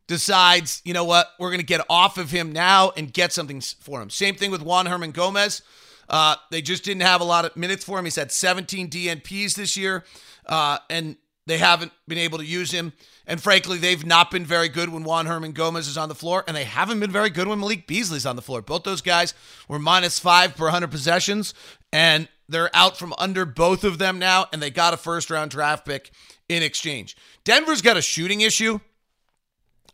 decides, 0.07 0.81
you 0.85 0.93
know 0.93 1.03
what, 1.03 1.29
we're 1.39 1.49
going 1.49 1.59
to 1.59 1.65
get 1.65 1.81
off 1.89 2.17
of 2.17 2.29
him 2.29 2.51
now 2.51 2.91
and 2.95 3.11
get 3.11 3.33
something 3.33 3.61
for 3.61 4.01
him. 4.01 4.09
Same 4.09 4.35
thing 4.35 4.51
with 4.51 4.61
Juan 4.61 4.85
Hernangomez. 4.85 5.61
Uh, 6.07 6.35
they 6.51 6.61
just 6.61 6.83
didn't 6.83 7.01
have 7.01 7.21
a 7.21 7.23
lot 7.25 7.45
of 7.45 7.57
minutes 7.57 7.83
for 7.83 7.97
him. 7.97 8.05
He's 8.05 8.15
had 8.15 8.31
17 8.31 8.89
DNPs 8.89 9.55
this 9.55 9.75
year, 9.75 10.03
uh, 10.45 10.77
and 10.89 11.17
they 11.47 11.57
haven't 11.57 11.91
been 12.07 12.17
able 12.17 12.37
to 12.39 12.45
use 12.45 12.71
him. 12.71 12.93
And 13.27 13.41
frankly, 13.41 13.77
they've 13.77 14.05
not 14.05 14.31
been 14.31 14.45
very 14.45 14.69
good 14.69 14.89
when 14.89 15.03
Juan 15.03 15.25
Hernangomez 15.25 15.87
is 15.87 15.97
on 15.97 16.09
the 16.09 16.15
floor, 16.15 16.43
and 16.47 16.55
they 16.55 16.63
haven't 16.63 16.99
been 16.99 17.11
very 17.11 17.29
good 17.29 17.47
when 17.47 17.59
Malik 17.59 17.87
Beasley's 17.87 18.25
on 18.25 18.35
the 18.35 18.41
floor. 18.41 18.61
Both 18.61 18.83
those 18.83 19.01
guys 19.01 19.33
were 19.67 19.79
minus 19.79 20.19
five 20.19 20.55
per 20.55 20.65
100 20.65 20.89
possessions, 20.91 21.53
and 21.91 22.27
they're 22.47 22.75
out 22.75 22.97
from 22.97 23.13
under 23.17 23.45
both 23.45 23.83
of 23.83 23.97
them 23.97 24.19
now, 24.19 24.45
and 24.53 24.61
they 24.61 24.69
got 24.69 24.93
a 24.93 24.97
first 24.97 25.29
round 25.29 25.51
draft 25.51 25.85
pick 25.85 26.11
in 26.49 26.61
exchange. 26.61 27.15
Denver's 27.43 27.81
got 27.81 27.97
a 27.97 28.01
shooting 28.01 28.41
issue. 28.41 28.79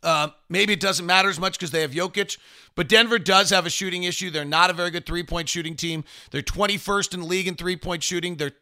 Uh, 0.02 0.28
maybe 0.48 0.72
it 0.72 0.80
doesn't 0.80 1.06
matter 1.06 1.28
as 1.28 1.38
much 1.38 1.56
because 1.56 1.70
they 1.70 1.82
have 1.82 1.92
Jokic, 1.92 2.36
but 2.74 2.88
Denver 2.88 3.20
does 3.20 3.50
have 3.50 3.66
a 3.66 3.70
shooting 3.70 4.02
issue. 4.02 4.30
They're 4.30 4.44
not 4.44 4.68
a 4.68 4.72
very 4.72 4.90
good 4.90 5.06
three 5.06 5.22
point 5.22 5.48
shooting 5.48 5.76
team. 5.76 6.04
They're 6.30 6.42
21st 6.42 7.14
in 7.14 7.20
the 7.20 7.26
league 7.26 7.46
in 7.46 7.54
three 7.54 7.76
point 7.76 8.02
shooting. 8.02 8.36
They're 8.36 8.52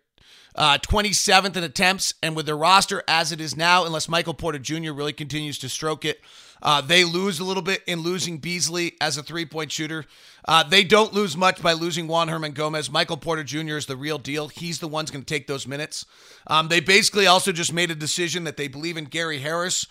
uh, 0.55 0.79
27th 0.79 1.57
in 1.57 1.65
attempts. 1.65 2.15
And 2.23 2.37
with 2.37 2.47
their 2.47 2.57
roster 2.57 3.03
as 3.09 3.33
it 3.33 3.41
is 3.41 3.57
now, 3.57 3.85
unless 3.85 4.09
Michael 4.09 4.35
Porter 4.35 4.59
Jr. 4.59 4.93
really 4.93 5.13
continues 5.13 5.59
to 5.59 5.69
stroke 5.69 6.05
it, 6.05 6.21
uh, 6.63 6.81
they 6.81 7.05
lose 7.05 7.41
a 7.41 7.45
little 7.45 7.63
bit 7.63 7.83
in 7.87 8.01
losing 8.01 8.39
Beasley 8.39 8.95
as 9.01 9.17
a 9.17 9.23
three 9.23 9.47
point 9.47 9.73
shooter. 9.73 10.05
Uh, 10.47 10.63
they 10.63 10.85
don't 10.85 11.13
lose 11.13 11.37
much 11.37 11.63
by 11.63 11.73
losing 11.73 12.07
Juan 12.07 12.29
Hernangomez. 12.29 12.91
Michael 12.91 13.17
Porter 13.17 13.45
Jr. 13.45 13.77
is 13.77 13.87
the 13.87 13.97
real 13.97 14.19
deal. 14.19 14.49
He's 14.49 14.79
the 14.79 14.89
one's 14.89 15.11
going 15.11 15.23
to 15.23 15.35
take 15.35 15.47
those 15.47 15.67
minutes. 15.67 16.07
Um, 16.47 16.69
they 16.69 16.81
basically 16.81 17.27
also 17.27 17.53
just 17.53 17.73
made 17.73 17.91
a 17.91 17.95
decision 17.95 18.45
that 18.45 18.57
they 18.57 18.69
believe 18.69 18.97
in 18.97 19.05
Gary 19.05 19.39
Harris 19.39 19.87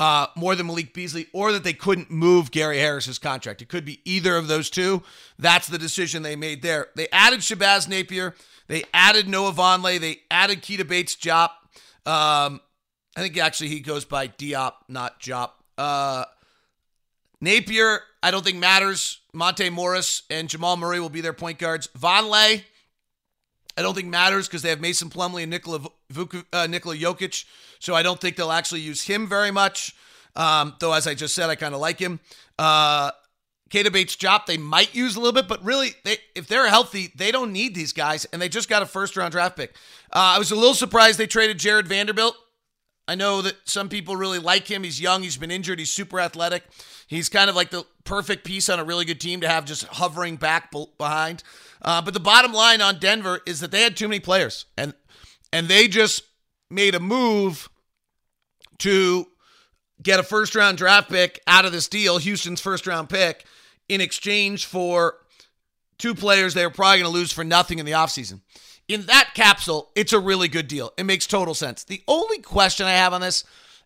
uh, 0.00 0.26
more 0.36 0.54
than 0.54 0.66
Malik 0.66 0.92
Beasley, 0.92 1.28
or 1.32 1.52
that 1.52 1.62
they 1.62 1.72
couldn't 1.72 2.10
move 2.10 2.50
Gary 2.50 2.78
Harris's 2.78 3.18
contract. 3.18 3.62
It 3.62 3.68
could 3.68 3.84
be 3.84 4.00
either 4.04 4.36
of 4.36 4.48
those 4.48 4.68
two. 4.68 5.02
That's 5.38 5.68
the 5.68 5.78
decision 5.78 6.22
they 6.22 6.36
made 6.36 6.62
there. 6.62 6.88
They 6.96 7.08
added 7.12 7.40
Shabazz 7.40 7.88
Napier. 7.88 8.34
They 8.66 8.84
added 8.92 9.28
Noah 9.28 9.52
Vonleh. 9.52 10.00
They 10.00 10.20
added 10.30 10.62
Keita 10.62 10.86
Bates 10.86 11.16
Jop. 11.16 11.50
Um, 12.06 12.60
I 13.16 13.20
think 13.20 13.36
actually 13.38 13.68
he 13.68 13.80
goes 13.80 14.04
by 14.04 14.28
Diop, 14.28 14.74
not 14.88 15.20
Jop. 15.20 15.50
Uh, 15.76 16.24
Napier, 17.40 18.00
I 18.22 18.30
don't 18.30 18.44
think 18.44 18.58
matters. 18.58 19.20
Monte 19.32 19.68
Morris 19.70 20.22
and 20.30 20.48
Jamal 20.48 20.76
Murray 20.76 21.00
will 21.00 21.10
be 21.10 21.20
their 21.20 21.32
point 21.32 21.58
guards. 21.58 21.88
Vonleh, 21.98 22.62
I 23.76 23.82
don't 23.82 23.94
think 23.94 24.08
matters 24.08 24.46
because 24.46 24.62
they 24.62 24.70
have 24.70 24.80
Mason 24.80 25.10
Plumlee 25.10 25.42
and 25.42 25.50
Nikola, 25.50 25.80
uh, 26.52 26.66
Nikola 26.66 26.96
Jokic. 26.96 27.44
So 27.80 27.94
I 27.94 28.02
don't 28.02 28.20
think 28.20 28.36
they'll 28.36 28.52
actually 28.52 28.80
use 28.80 29.02
him 29.02 29.26
very 29.26 29.50
much. 29.50 29.94
Um, 30.36 30.74
though, 30.80 30.92
as 30.92 31.06
I 31.06 31.14
just 31.14 31.34
said, 31.34 31.50
I 31.50 31.54
kind 31.54 31.74
of 31.74 31.80
like 31.80 31.98
him. 31.98 32.20
Uh, 32.58 33.10
Keita 33.70 33.92
Bates 33.92 34.16
Jop, 34.16 34.46
they 34.46 34.56
might 34.58 34.94
use 34.94 35.16
a 35.16 35.20
little 35.20 35.32
bit, 35.32 35.48
but 35.48 35.64
really, 35.64 35.94
they, 36.04 36.18
if 36.34 36.46
they're 36.46 36.68
healthy, 36.68 37.12
they 37.16 37.32
don't 37.32 37.52
need 37.52 37.74
these 37.74 37.92
guys, 37.92 38.24
and 38.26 38.40
they 38.40 38.48
just 38.48 38.68
got 38.68 38.82
a 38.82 38.86
first 38.86 39.16
round 39.16 39.32
draft 39.32 39.56
pick. 39.56 39.74
Uh, 40.12 40.34
I 40.36 40.38
was 40.38 40.50
a 40.50 40.54
little 40.54 40.74
surprised 40.74 41.18
they 41.18 41.26
traded 41.26 41.58
Jared 41.58 41.88
Vanderbilt. 41.88 42.36
I 43.06 43.14
know 43.14 43.42
that 43.42 43.56
some 43.64 43.88
people 43.88 44.16
really 44.16 44.38
like 44.38 44.66
him. 44.66 44.82
He's 44.82 45.00
young, 45.00 45.22
he's 45.22 45.36
been 45.36 45.50
injured, 45.50 45.78
he's 45.78 45.92
super 45.92 46.20
athletic. 46.20 46.64
He's 47.06 47.28
kind 47.28 47.50
of 47.50 47.56
like 47.56 47.70
the 47.70 47.84
perfect 48.04 48.44
piece 48.44 48.68
on 48.68 48.78
a 48.78 48.84
really 48.84 49.04
good 49.04 49.20
team 49.20 49.40
to 49.42 49.48
have 49.48 49.66
just 49.66 49.84
hovering 49.84 50.36
back 50.36 50.72
behind. 50.98 51.42
Uh, 51.82 52.00
but 52.00 52.14
the 52.14 52.20
bottom 52.20 52.52
line 52.52 52.80
on 52.80 52.98
Denver 52.98 53.40
is 53.46 53.60
that 53.60 53.70
they 53.70 53.82
had 53.82 53.96
too 53.96 54.08
many 54.08 54.20
players, 54.20 54.66
and 54.76 54.94
And 55.52 55.68
they 55.68 55.86
just 55.86 56.22
made 56.70 56.94
a 56.94 57.00
move 57.00 57.68
to 58.78 59.28
get 60.02 60.18
a 60.18 60.24
first 60.24 60.54
round 60.54 60.78
draft 60.78 61.08
pick 61.10 61.40
out 61.46 61.64
of 61.64 61.72
this 61.72 61.88
deal, 61.88 62.18
Houston's 62.18 62.60
first 62.60 62.86
round 62.86 63.08
pick, 63.08 63.44
in 63.88 64.00
exchange 64.00 64.66
for 64.66 65.16
two 65.98 66.14
players 66.14 66.54
they 66.54 66.64
were 66.64 66.70
probably 66.70 66.98
going 66.98 67.10
to 67.10 67.18
lose 67.18 67.32
for 67.32 67.44
nothing 67.44 67.78
in 67.78 67.86
the 67.86 67.92
offseason. 67.92 68.40
In 68.88 69.06
that 69.06 69.30
capsule, 69.34 69.90
it's 69.94 70.12
a 70.12 70.18
really 70.18 70.48
good 70.48 70.68
deal. 70.68 70.92
It 70.98 71.04
makes 71.04 71.26
total 71.26 71.54
sense. 71.54 71.84
The 71.84 72.02
only 72.06 72.38
question 72.38 72.86
I 72.86 72.92
have 72.92 73.14
on 73.14 73.20
this, 73.20 73.44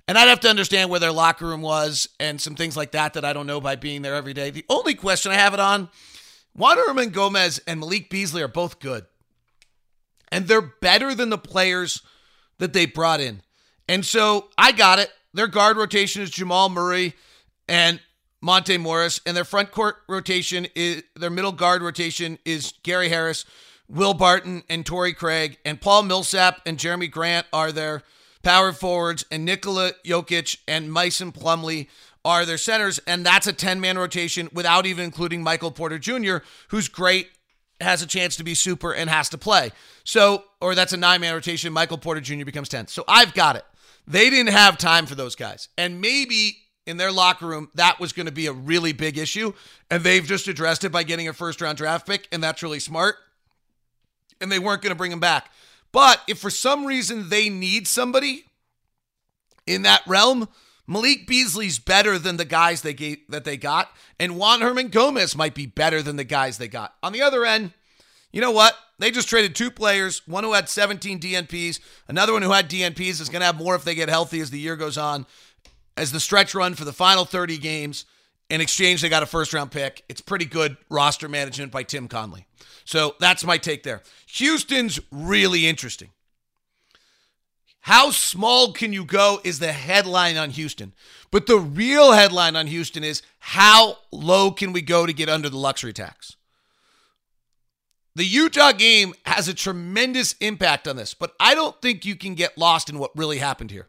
and 0.08 0.18
I'd 0.18 0.28
have 0.28 0.40
to 0.40 0.50
understand 0.50 0.90
where 0.90 0.98
their 0.98 1.12
locker 1.12 1.46
room 1.46 1.62
was 1.62 2.08
and 2.18 2.40
some 2.40 2.56
things 2.56 2.76
like 2.76 2.92
that 2.92 3.14
that 3.14 3.24
I 3.24 3.32
don't 3.32 3.46
know 3.46 3.60
by 3.60 3.76
being 3.76 4.02
there 4.02 4.16
every 4.16 4.34
day. 4.34 4.50
The 4.50 4.64
only 4.68 4.94
question 4.94 5.30
I 5.30 5.36
have 5.36 5.54
it 5.54 5.60
on 5.60 5.88
Juan 6.54 6.76
Hernangomez 6.78 7.60
and 7.66 7.78
Malik 7.78 8.10
Beasley 8.10 8.42
are 8.42 8.48
both 8.48 8.80
good. 8.80 9.06
And 10.30 10.46
they're 10.48 10.60
better 10.60 11.14
than 11.14 11.30
the 11.30 11.38
players 11.38 12.02
that 12.58 12.72
they 12.72 12.84
brought 12.84 13.20
in. 13.20 13.42
And 13.88 14.04
so 14.04 14.48
I 14.58 14.72
got 14.72 14.98
it. 14.98 15.10
Their 15.32 15.46
guard 15.46 15.76
rotation 15.76 16.20
is 16.22 16.30
Jamal 16.30 16.68
Murray 16.68 17.14
and 17.68 18.00
Monte 18.40 18.78
Morris, 18.78 19.20
and 19.26 19.36
their 19.36 19.44
front 19.44 19.70
court 19.70 19.96
rotation 20.08 20.66
is 20.74 21.02
their 21.16 21.30
middle 21.30 21.52
guard 21.52 21.82
rotation 21.82 22.38
is 22.44 22.72
Gary 22.82 23.08
Harris, 23.08 23.44
Will 23.88 24.14
Barton, 24.14 24.62
and 24.68 24.86
Torrey 24.86 25.12
Craig, 25.12 25.58
and 25.64 25.80
Paul 25.80 26.04
Millsap 26.04 26.60
and 26.64 26.78
Jerami 26.78 27.10
Grant 27.10 27.46
are 27.52 27.72
their 27.72 28.02
power 28.42 28.72
forwards, 28.72 29.24
and 29.30 29.44
Nikola 29.44 29.92
Jokic 30.04 30.58
and 30.68 30.92
Mason 30.92 31.32
Plumlee 31.32 31.88
are 32.24 32.44
their 32.44 32.58
centers, 32.58 33.00
and 33.06 33.24
that's 33.24 33.46
a 33.46 33.52
10 33.52 33.80
man 33.80 33.98
rotation 33.98 34.48
without 34.52 34.86
even 34.86 35.04
including 35.04 35.42
Michael 35.42 35.70
Porter 35.70 35.98
Jr., 35.98 36.38
who's 36.68 36.88
great, 36.88 37.28
has 37.80 38.02
a 38.02 38.06
chance 38.06 38.36
to 38.36 38.44
be 38.44 38.54
super, 38.54 38.92
and 38.92 39.08
has 39.10 39.28
to 39.30 39.38
play. 39.38 39.70
So, 40.04 40.44
or 40.60 40.74
that's 40.74 40.92
a 40.92 40.96
nine 40.96 41.20
man 41.20 41.34
rotation. 41.34 41.72
Michael 41.72 41.98
Porter 41.98 42.20
Jr. 42.20 42.44
becomes 42.44 42.68
10. 42.68 42.88
So 42.88 43.04
I've 43.08 43.34
got 43.34 43.56
it. 43.56 43.64
They 44.06 44.30
didn't 44.30 44.52
have 44.52 44.78
time 44.78 45.06
for 45.06 45.14
those 45.14 45.34
guys. 45.34 45.68
And 45.76 46.00
maybe 46.00 46.58
in 46.88 46.96
their 46.96 47.12
locker 47.12 47.46
room, 47.46 47.70
that 47.74 48.00
was 48.00 48.14
going 48.14 48.26
to 48.26 48.32
be 48.32 48.46
a 48.46 48.52
really 48.52 48.92
big 48.92 49.18
issue. 49.18 49.52
And 49.90 50.02
they've 50.02 50.24
just 50.24 50.48
addressed 50.48 50.84
it 50.84 50.90
by 50.90 51.02
getting 51.02 51.28
a 51.28 51.34
first 51.34 51.60
round 51.60 51.76
draft 51.76 52.06
pick. 52.06 52.26
And 52.32 52.42
that's 52.42 52.62
really 52.62 52.80
smart. 52.80 53.16
And 54.40 54.50
they 54.50 54.58
weren't 54.58 54.80
going 54.80 54.92
to 54.92 54.96
bring 54.96 55.12
him 55.12 55.20
back. 55.20 55.50
But 55.92 56.22
if 56.26 56.38
for 56.38 56.50
some 56.50 56.86
reason 56.86 57.28
they 57.28 57.50
need 57.50 57.86
somebody 57.86 58.46
in 59.66 59.82
that 59.82 60.02
realm, 60.06 60.48
Malik 60.86 61.26
Beasley's 61.26 61.78
better 61.78 62.18
than 62.18 62.38
the 62.38 62.46
guys 62.46 62.80
they 62.80 62.94
gave, 62.94 63.18
that 63.28 63.44
they 63.44 63.58
got, 63.58 63.90
and 64.18 64.38
Juan 64.38 64.60
Hernangomez 64.60 65.36
might 65.36 65.54
be 65.54 65.66
better 65.66 66.02
than 66.02 66.16
the 66.16 66.24
guys 66.24 66.56
they 66.56 66.68
got. 66.68 66.94
On 67.02 67.12
the 67.12 67.20
other 67.20 67.44
end, 67.44 67.74
you 68.32 68.40
know 68.40 68.50
what? 68.50 68.74
They 68.98 69.10
just 69.10 69.28
traded 69.28 69.54
two 69.54 69.70
players, 69.70 70.26
one 70.26 70.44
who 70.44 70.54
had 70.54 70.68
17 70.68 71.20
DNPs, 71.20 71.80
another 72.08 72.32
one 72.32 72.42
who 72.42 72.52
had 72.52 72.68
DNPs 72.68 73.20
is 73.20 73.28
going 73.28 73.40
to 73.40 73.46
have 73.46 73.58
more 73.58 73.74
if 73.74 73.84
they 73.84 73.94
get 73.94 74.08
healthy 74.08 74.40
as 74.40 74.50
the 74.50 74.58
year 74.58 74.76
goes 74.76 74.98
on. 74.98 75.26
As 75.98 76.12
the 76.12 76.20
stretch 76.20 76.54
run 76.54 76.74
for 76.74 76.84
the 76.84 76.92
final 76.92 77.24
30 77.24 77.58
games, 77.58 78.04
in 78.48 78.60
exchange, 78.60 79.02
they 79.02 79.08
got 79.08 79.24
a 79.24 79.26
first 79.26 79.52
round 79.52 79.72
pick. 79.72 80.04
It's 80.08 80.20
pretty 80.20 80.44
good 80.44 80.76
roster 80.88 81.28
management 81.28 81.72
by 81.72 81.82
Tim 81.82 82.06
Connelly. 82.06 82.46
So 82.84 83.16
that's 83.18 83.44
my 83.44 83.58
take 83.58 83.82
there. 83.82 84.02
Houston's 84.28 85.00
really 85.10 85.66
interesting. 85.66 86.10
How 87.80 88.10
small 88.10 88.72
can 88.72 88.92
you 88.92 89.04
go 89.04 89.40
is 89.42 89.58
the 89.58 89.72
headline 89.72 90.36
on 90.36 90.50
Houston. 90.50 90.92
But 91.30 91.46
the 91.46 91.58
real 91.58 92.12
headline 92.12 92.54
on 92.54 92.68
Houston 92.68 93.02
is 93.02 93.22
how 93.40 93.98
low 94.12 94.52
can 94.52 94.72
we 94.72 94.82
go 94.82 95.04
to 95.04 95.12
get 95.12 95.28
under 95.28 95.48
the 95.48 95.58
luxury 95.58 95.92
tax? 95.92 96.36
The 98.14 98.24
Utah 98.24 98.72
game 98.72 99.14
has 99.26 99.48
a 99.48 99.54
tremendous 99.54 100.34
impact 100.40 100.86
on 100.86 100.96
this, 100.96 101.12
but 101.12 101.34
I 101.40 101.54
don't 101.54 101.80
think 101.82 102.04
you 102.04 102.14
can 102.14 102.34
get 102.34 102.56
lost 102.56 102.88
in 102.88 102.98
what 102.98 103.16
really 103.16 103.38
happened 103.38 103.70
here. 103.70 103.88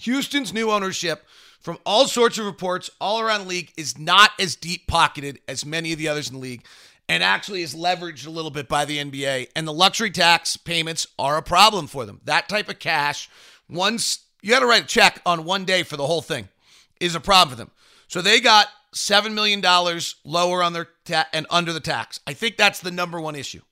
Houston's 0.00 0.52
new 0.52 0.70
ownership, 0.70 1.26
from 1.60 1.78
all 1.84 2.06
sorts 2.06 2.38
of 2.38 2.46
reports 2.46 2.90
all 3.00 3.20
around 3.20 3.42
the 3.42 3.48
league, 3.48 3.72
is 3.76 3.98
not 3.98 4.30
as 4.38 4.56
deep 4.56 4.86
pocketed 4.86 5.40
as 5.48 5.64
many 5.64 5.92
of 5.92 5.98
the 5.98 6.08
others 6.08 6.28
in 6.28 6.34
the 6.34 6.40
league 6.40 6.64
and 7.08 7.22
actually 7.22 7.62
is 7.62 7.74
leveraged 7.74 8.26
a 8.26 8.30
little 8.30 8.50
bit 8.50 8.68
by 8.68 8.84
the 8.84 8.98
NBA. 8.98 9.48
And 9.56 9.66
the 9.66 9.72
luxury 9.72 10.10
tax 10.10 10.56
payments 10.56 11.06
are 11.18 11.38
a 11.38 11.42
problem 11.42 11.86
for 11.86 12.04
them. 12.04 12.20
That 12.24 12.48
type 12.48 12.68
of 12.68 12.78
cash, 12.78 13.30
once 13.68 14.20
you 14.42 14.50
got 14.50 14.60
to 14.60 14.66
write 14.66 14.84
a 14.84 14.86
check 14.86 15.20
on 15.24 15.44
one 15.44 15.64
day 15.64 15.82
for 15.82 15.96
the 15.96 16.06
whole 16.06 16.20
thing, 16.20 16.48
is 17.00 17.14
a 17.14 17.20
problem 17.20 17.50
for 17.50 17.56
them. 17.56 17.70
So 18.08 18.20
they 18.20 18.40
got 18.40 18.68
$7 18.94 19.32
million 19.32 19.62
lower 20.24 20.62
on 20.62 20.72
their 20.72 20.88
ta- 21.04 21.28
and 21.32 21.46
under 21.50 21.72
the 21.72 21.80
tax. 21.80 22.20
I 22.26 22.34
think 22.34 22.56
that's 22.56 22.80
the 22.80 22.90
number 22.90 23.20
one 23.20 23.36
issue. 23.36 23.62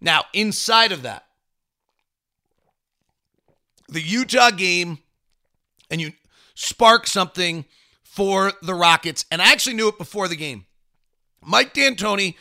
Now, 0.00 0.24
inside 0.32 0.92
of 0.92 1.02
that, 1.02 1.26
the 3.88 4.00
Utah 4.00 4.50
game, 4.50 4.98
and 5.92 6.00
you 6.00 6.12
spark 6.54 7.06
something 7.06 7.64
for 8.02 8.52
the 8.62 8.74
Rockets. 8.74 9.24
And 9.30 9.40
I 9.40 9.52
actually 9.52 9.76
knew 9.76 9.88
it 9.88 9.98
before 9.98 10.26
the 10.26 10.36
game. 10.36 10.64
Mike 11.44 11.74
D'Antoni 11.74 12.34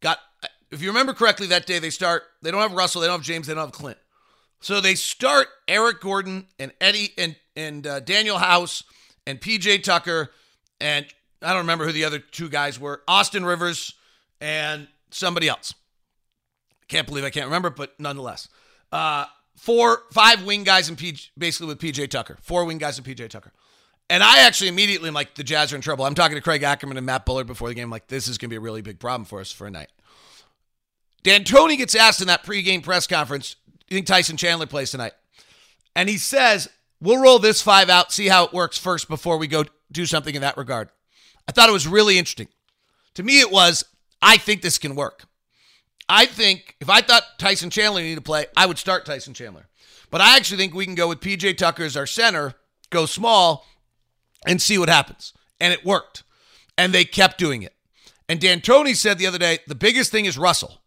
got, 0.00 0.18
if 0.70 0.80
you 0.82 0.88
remember 0.88 1.14
correctly, 1.14 1.48
that 1.48 1.66
day 1.66 1.80
they 1.80 1.90
start, 1.90 2.22
they 2.42 2.52
don't 2.52 2.60
have 2.60 2.72
Russell, 2.72 3.00
they 3.00 3.08
don't 3.08 3.18
have 3.18 3.26
James, 3.26 3.48
they 3.48 3.54
don't 3.54 3.64
have 3.64 3.72
Clint. 3.72 3.98
So 4.60 4.80
they 4.80 4.94
start 4.94 5.48
Eric 5.66 6.00
Gordon 6.00 6.46
and 6.58 6.72
Eddie 6.80 7.12
and, 7.18 7.34
and 7.56 7.86
uh, 7.86 8.00
Danuel 8.02 8.38
House 8.38 8.84
and 9.26 9.40
PJ 9.40 9.82
Tucker 9.82 10.30
and 10.80 11.06
I 11.42 11.48
don't 11.48 11.62
remember 11.62 11.86
who 11.86 11.92
the 11.92 12.04
other 12.04 12.18
two 12.18 12.48
guys 12.48 12.78
were 12.78 13.02
Austin 13.08 13.44
Rivers 13.44 13.94
and 14.40 14.88
somebody 15.10 15.48
else. 15.48 15.74
Can't 16.88 17.06
believe 17.06 17.24
I 17.24 17.30
can't 17.30 17.46
remember, 17.46 17.70
but 17.70 17.98
nonetheless. 17.98 18.48
Uh, 18.92 19.24
four, 19.60 20.04
five 20.10 20.42
wing 20.44 20.64
guys 20.64 20.88
and 20.88 20.96
PJ, 20.96 21.30
basically 21.36 21.66
with 21.66 21.78
PJ 21.78 22.08
Tucker. 22.08 22.38
Four 22.40 22.64
wing 22.64 22.78
guys 22.78 22.96
and 22.96 23.06
PJ 23.06 23.28
Tucker. 23.28 23.52
And 24.08 24.22
I 24.22 24.38
actually 24.38 24.68
immediately 24.68 25.08
am 25.08 25.14
like, 25.14 25.34
the 25.34 25.44
Jazz 25.44 25.72
are 25.72 25.76
in 25.76 25.82
trouble. 25.82 26.06
I'm 26.06 26.14
talking 26.14 26.34
to 26.34 26.40
Craig 26.40 26.62
Ackerman 26.62 26.96
and 26.96 27.04
Matt 27.04 27.26
Bullard 27.26 27.46
before 27.46 27.68
the 27.68 27.74
game, 27.74 27.90
like, 27.90 28.08
this 28.08 28.26
is 28.26 28.38
going 28.38 28.48
to 28.48 28.52
be 28.52 28.56
a 28.56 28.60
really 28.60 28.80
big 28.80 28.98
problem 28.98 29.26
for 29.26 29.38
us 29.38 29.52
for 29.52 29.66
a 29.66 29.70
night. 29.70 29.90
D'Antoni 31.24 31.76
gets 31.76 31.94
asked 31.94 32.22
in 32.22 32.26
that 32.28 32.42
pregame 32.42 32.82
press 32.82 33.06
conference, 33.06 33.56
you 33.88 33.96
think 33.96 34.06
Tyson 34.06 34.38
Chandler 34.38 34.66
plays 34.66 34.90
tonight? 34.90 35.12
And 35.94 36.08
he 36.08 36.16
says, 36.16 36.70
we'll 36.98 37.20
roll 37.20 37.38
this 37.38 37.60
five 37.60 37.90
out, 37.90 38.12
see 38.12 38.28
how 38.28 38.46
it 38.46 38.54
works 38.54 38.78
first 38.78 39.08
before 39.08 39.36
we 39.36 39.46
go 39.46 39.64
do 39.92 40.06
something 40.06 40.34
in 40.34 40.40
that 40.40 40.56
regard. 40.56 40.88
I 41.46 41.52
thought 41.52 41.68
it 41.68 41.72
was 41.72 41.86
really 41.86 42.16
interesting. 42.16 42.48
To 43.14 43.22
me, 43.22 43.40
it 43.40 43.50
was, 43.50 43.84
I 44.22 44.38
think 44.38 44.62
this 44.62 44.78
can 44.78 44.94
work. 44.94 45.24
I 46.10 46.26
think 46.26 46.74
if 46.80 46.90
I 46.90 47.02
thought 47.02 47.38
Tyson 47.38 47.70
Chandler 47.70 48.00
needed 48.00 48.16
to 48.16 48.20
play, 48.20 48.46
I 48.56 48.66
would 48.66 48.78
start 48.78 49.06
Tyson 49.06 49.32
Chandler. 49.32 49.68
But 50.10 50.20
I 50.20 50.36
actually 50.36 50.58
think 50.58 50.74
we 50.74 50.84
can 50.84 50.96
go 50.96 51.08
with 51.08 51.20
PJ 51.20 51.56
Tucker 51.56 51.84
as 51.84 51.96
our 51.96 52.06
center, 52.06 52.54
go 52.90 53.06
small, 53.06 53.64
and 54.44 54.60
see 54.60 54.76
what 54.76 54.88
happens. 54.88 55.32
And 55.60 55.72
it 55.72 55.84
worked. 55.84 56.24
And 56.76 56.92
they 56.92 57.04
kept 57.04 57.38
doing 57.38 57.62
it. 57.62 57.74
And 58.28 58.40
D'Antoni 58.40 58.96
said 58.96 59.18
the 59.18 59.26
other 59.28 59.38
day, 59.38 59.60
the 59.68 59.74
biggest 59.76 60.10
thing 60.10 60.24
is 60.24 60.36
Russell. 60.36 60.80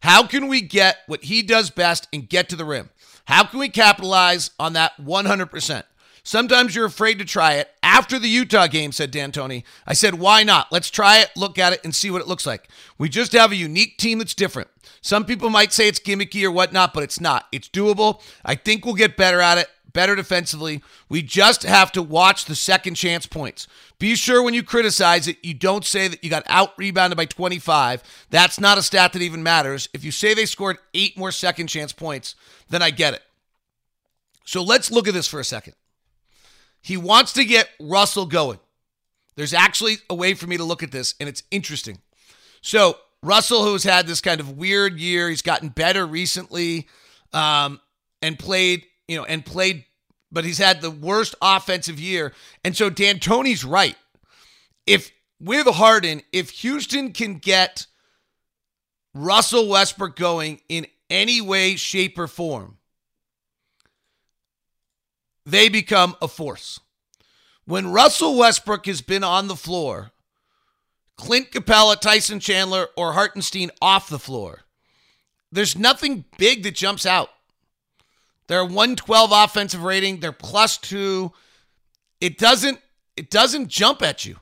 How 0.00 0.26
can 0.26 0.48
we 0.48 0.62
get 0.62 0.98
what 1.06 1.24
he 1.24 1.42
does 1.42 1.70
best 1.70 2.08
and 2.10 2.28
get 2.28 2.48
to 2.48 2.56
the 2.56 2.64
rim? 2.64 2.88
How 3.26 3.44
can 3.44 3.58
we 3.58 3.68
capitalize 3.68 4.50
on 4.58 4.72
that 4.74 4.92
100%? 4.98 5.82
Sometimes 6.26 6.74
you're 6.74 6.86
afraid 6.86 7.18
to 7.18 7.24
try 7.26 7.54
it. 7.54 7.68
After 7.82 8.18
the 8.18 8.28
Utah 8.28 8.66
game, 8.66 8.92
said 8.92 9.10
D'Antoni, 9.10 9.62
I 9.86 9.92
said, 9.92 10.14
why 10.14 10.42
not? 10.42 10.72
Let's 10.72 10.90
try 10.90 11.18
it, 11.18 11.30
look 11.36 11.58
at 11.58 11.74
it, 11.74 11.82
and 11.84 11.94
see 11.94 12.10
what 12.10 12.22
it 12.22 12.26
looks 12.26 12.46
like. 12.46 12.66
We 12.96 13.10
just 13.10 13.32
have 13.32 13.52
a 13.52 13.56
unique 13.56 13.98
team 13.98 14.18
that's 14.18 14.34
different. 14.34 14.68
Some 15.02 15.26
people 15.26 15.50
might 15.50 15.74
say 15.74 15.86
it's 15.86 16.00
gimmicky 16.00 16.42
or 16.42 16.50
whatnot, 16.50 16.94
but 16.94 17.02
it's 17.02 17.20
not. 17.20 17.46
It's 17.52 17.68
doable. 17.68 18.22
I 18.42 18.54
think 18.54 18.86
we'll 18.86 18.94
get 18.94 19.18
better 19.18 19.42
at 19.42 19.58
it, 19.58 19.68
better 19.92 20.16
defensively. 20.16 20.82
We 21.10 21.20
just 21.20 21.62
have 21.62 21.92
to 21.92 22.02
watch 22.02 22.46
the 22.46 22.54
second 22.54 22.94
chance 22.94 23.26
points. 23.26 23.68
Be 23.98 24.14
sure 24.14 24.42
when 24.42 24.54
you 24.54 24.62
criticize 24.62 25.28
it, 25.28 25.36
you 25.42 25.52
don't 25.52 25.84
say 25.84 26.08
that 26.08 26.24
you 26.24 26.30
got 26.30 26.44
out 26.46 26.72
rebounded 26.78 27.18
by 27.18 27.26
25. 27.26 28.02
That's 28.30 28.58
not 28.58 28.78
a 28.78 28.82
stat 28.82 29.12
that 29.12 29.20
even 29.20 29.42
matters. 29.42 29.90
If 29.92 30.04
you 30.04 30.10
say 30.10 30.32
they 30.32 30.46
scored 30.46 30.78
eight 30.94 31.18
more 31.18 31.32
second 31.32 31.66
chance 31.66 31.92
points, 31.92 32.34
then 32.70 32.80
I 32.80 32.88
get 32.88 33.12
it. 33.12 33.22
So 34.46 34.62
let's 34.62 34.90
look 34.90 35.06
at 35.06 35.12
this 35.12 35.28
for 35.28 35.38
a 35.38 35.44
second. 35.44 35.74
He 36.84 36.98
wants 36.98 37.32
to 37.32 37.46
get 37.46 37.70
Russell 37.80 38.26
going. 38.26 38.58
There's 39.36 39.54
actually 39.54 39.96
a 40.10 40.14
way 40.14 40.34
for 40.34 40.46
me 40.46 40.58
to 40.58 40.64
look 40.64 40.82
at 40.82 40.92
this, 40.92 41.14
and 41.18 41.30
it's 41.30 41.42
interesting. 41.50 41.96
So, 42.60 42.98
Russell, 43.22 43.64
who's 43.64 43.84
had 43.84 44.06
this 44.06 44.20
kind 44.20 44.38
of 44.38 44.58
weird 44.58 44.98
year, 44.98 45.30
he's 45.30 45.40
gotten 45.40 45.70
better 45.70 46.06
recently 46.06 46.86
um, 47.32 47.80
and 48.20 48.38
played, 48.38 48.84
you 49.08 49.16
know, 49.16 49.24
and 49.24 49.46
played, 49.46 49.86
but 50.30 50.44
he's 50.44 50.58
had 50.58 50.82
the 50.82 50.90
worst 50.90 51.34
offensive 51.40 51.98
year. 51.98 52.34
And 52.62 52.76
so, 52.76 52.90
D'Antoni's 52.90 53.64
right. 53.64 53.96
If 54.86 55.10
with 55.40 55.66
Harden, 55.66 56.20
if 56.32 56.50
Houston 56.50 57.12
can 57.12 57.38
get 57.38 57.86
Russell 59.14 59.68
Westbrook 59.70 60.16
going 60.16 60.60
in 60.68 60.86
any 61.08 61.40
way, 61.40 61.76
shape, 61.76 62.18
or 62.18 62.26
form, 62.26 62.76
they 65.46 65.68
become 65.68 66.16
a 66.22 66.28
force. 66.28 66.80
When 67.64 67.92
Russell 67.92 68.36
Westbrook 68.36 68.86
has 68.86 69.00
been 69.00 69.24
on 69.24 69.48
the 69.48 69.56
floor, 69.56 70.12
Clint 71.16 71.50
Capela, 71.50 71.98
Tyson 71.98 72.40
Chandler, 72.40 72.88
or 72.96 73.12
Hartenstein 73.12 73.70
off 73.80 74.08
the 74.08 74.18
floor, 74.18 74.62
there's 75.50 75.78
nothing 75.78 76.24
big 76.36 76.62
that 76.64 76.74
jumps 76.74 77.06
out. 77.06 77.30
They're 78.46 78.64
112 78.64 79.30
offensive 79.32 79.82
rating. 79.82 80.20
They're 80.20 80.32
plus 80.32 80.76
two. 80.76 81.32
It 82.20 82.38
doesn't 82.38 82.80
it 83.16 83.30
doesn't 83.30 83.68
jump 83.68 84.02
at 84.02 84.24
you. 84.24 84.36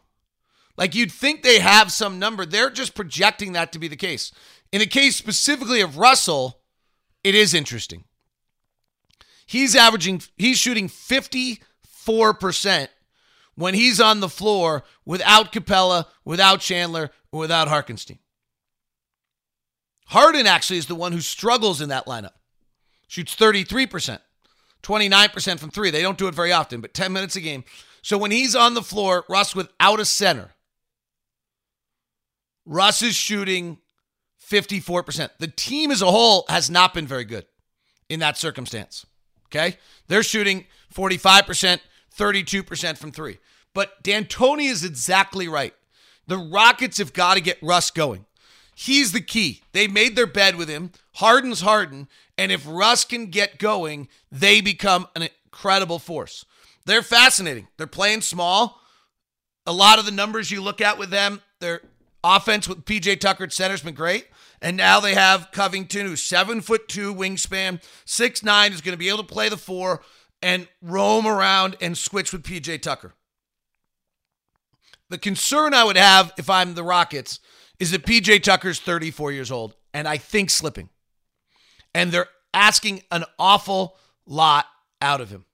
Like 0.77 0.95
you'd 0.95 1.12
think 1.12 1.43
they 1.43 1.61
have 1.61 1.93
some 1.93 2.19
number. 2.19 2.47
They're 2.47 2.71
just 2.71 2.95
projecting 2.95 3.53
that 3.53 3.73
to 3.73 3.79
be 3.79 3.88
the 3.88 3.97
case. 3.97 4.33
In 4.73 4.81
the 4.81 4.87
case 4.87 5.17
specifically 5.17 5.83
of 5.83 5.99
Russell, 5.99 6.61
it 7.23 7.35
is 7.35 7.53
interesting. 7.53 8.05
He's 9.46 9.76
averaging, 9.76 10.22
he's 10.37 10.59
shooting 10.59 10.88
54% 10.88 12.88
when 13.55 13.74
he's 13.74 14.00
on 14.00 14.20
the 14.20 14.28
floor 14.28 14.85
without 15.05 15.52
Capela, 15.52 16.07
without 16.24 16.61
Chandler, 16.61 17.11
without 17.31 17.68
Hartenstein. 17.68 18.18
Harden 20.07 20.46
actually 20.46 20.78
is 20.78 20.87
the 20.87 20.94
one 20.94 21.12
who 21.12 21.20
struggles 21.20 21.81
in 21.81 21.88
that 21.88 22.07
lineup. 22.07 22.33
Shoots 23.09 23.35
33%, 23.35 24.18
29% 24.83 25.59
from 25.59 25.70
three. 25.70 25.90
They 25.90 26.02
don't 26.02 26.18
do 26.18 26.28
it 26.28 26.35
very 26.35 26.52
often, 26.52 26.81
but 26.81 26.94
10 26.94 27.12
minutes 27.12 27.37
a 27.37 27.40
game. 27.40 27.64
So 28.02 28.18
when 28.18 28.31
he's 28.31 28.57
on 28.57 28.74
the 28.74 28.83
floor, 28.83 29.24
Russ 29.28 29.55
without 29.55 30.00
a 30.00 30.05
center, 30.05 30.50
Russ 32.64 33.02
is 33.02 33.14
shooting 33.14 33.78
54%. 34.50 35.31
The 35.38 35.48
team 35.48 35.90
as 35.90 36.02
a 36.02 36.11
whole 36.11 36.44
has 36.48 36.70
not 36.70 36.94
been 36.94 37.07
very 37.07 37.24
good 37.24 37.46
in 38.09 38.20
that 38.20 38.37
circumstance. 38.37 39.07
Okay? 39.55 39.77
They're 40.09 40.23
shooting 40.23 40.67
45%, 40.95 41.81
32% 42.17 42.99
from 42.99 43.12
three. 43.12 43.38
But 43.75 44.03
D'Antoni 44.03 44.71
is 44.71 44.85
exactly 44.85 45.49
right. 45.49 45.75
The 46.27 46.38
Rockets 46.38 46.99
have 46.99 47.12
got 47.12 47.35
to 47.35 47.41
get 47.41 47.59
Russ 47.62 47.91
going. 47.91 48.27
He's 48.75 49.12
the 49.12 49.21
key. 49.21 49.62
They 49.73 49.87
made 49.87 50.17
their 50.17 50.27
bed 50.27 50.57
with 50.57 50.69
him. 50.69 50.93
Harden's 51.15 51.61
Harden. 51.61 52.09
And 52.38 52.51
if 52.51 52.67
Russ 52.67 53.05
can 53.05 53.27
get 53.27 53.59
going, 53.59 54.09
they 54.31 54.61
become 54.61 55.07
an 55.15 55.29
incredible 55.45 55.99
force. 55.99 56.45
They're 56.87 57.03
fascinating. 57.03 57.69
They're 57.77 57.87
playing 57.87 58.23
small. 58.23 58.81
A 59.67 59.73
lot 59.73 59.99
of 59.99 60.07
the 60.07 60.11
numbers 60.11 60.51
you 60.51 60.62
look 60.62 60.81
at 60.81 60.99
with 60.99 61.11
them, 61.11 61.41
their 61.61 61.83
offense 62.25 62.69
with 62.69 62.85
PJ 62.85 63.21
Tucker 63.21 63.45
at 63.45 63.53
center's 63.53 63.83
been 63.83 63.95
great. 63.95 64.29
And 64.61 64.77
now 64.77 65.01
they 65.01 65.15
have 65.15 65.51
Covington, 65.51 66.07
who's 66.07 66.23
seven 66.23 66.61
foot 66.61 66.89
two 66.89 67.15
wingspan, 67.15 67.83
six 68.05 68.43
nine, 68.43 68.73
is 68.73 68.81
going 68.81 68.93
to 68.93 68.99
be 68.99 69.09
able 69.09 69.19
to 69.19 69.25
play 69.25 69.49
the 69.49 69.57
four 69.57 70.03
and 70.41 70.69
roam 70.81 71.27
around 71.27 71.77
and 71.81 71.99
switch 71.99 72.33
with 72.33 72.43
PJ 72.43 72.83
Tucker. 72.83 73.15
The 75.09 75.19
concern 75.19 75.75
I 75.75 75.85
would 75.85 75.97
have 75.97 76.33
if 76.39 76.49
I'm 76.49 76.75
the 76.75 76.85
Rockets 76.85 77.41
is 77.79 77.91
that 77.91 78.07
PJ 78.07 78.43
Tucker's 78.43 78.81
34 78.81 79.33
years 79.33 79.51
old 79.51 79.75
and 79.93 80.07
I 80.09 80.17
think 80.17 80.51
slipping. 80.51 80.89
And 81.95 82.13
they're 82.13 82.29
asking 82.55 83.03
an 83.11 83.25
awful 83.39 83.97
lot 84.27 84.67
out 85.01 85.21
of 85.21 85.31
him. 85.31 85.45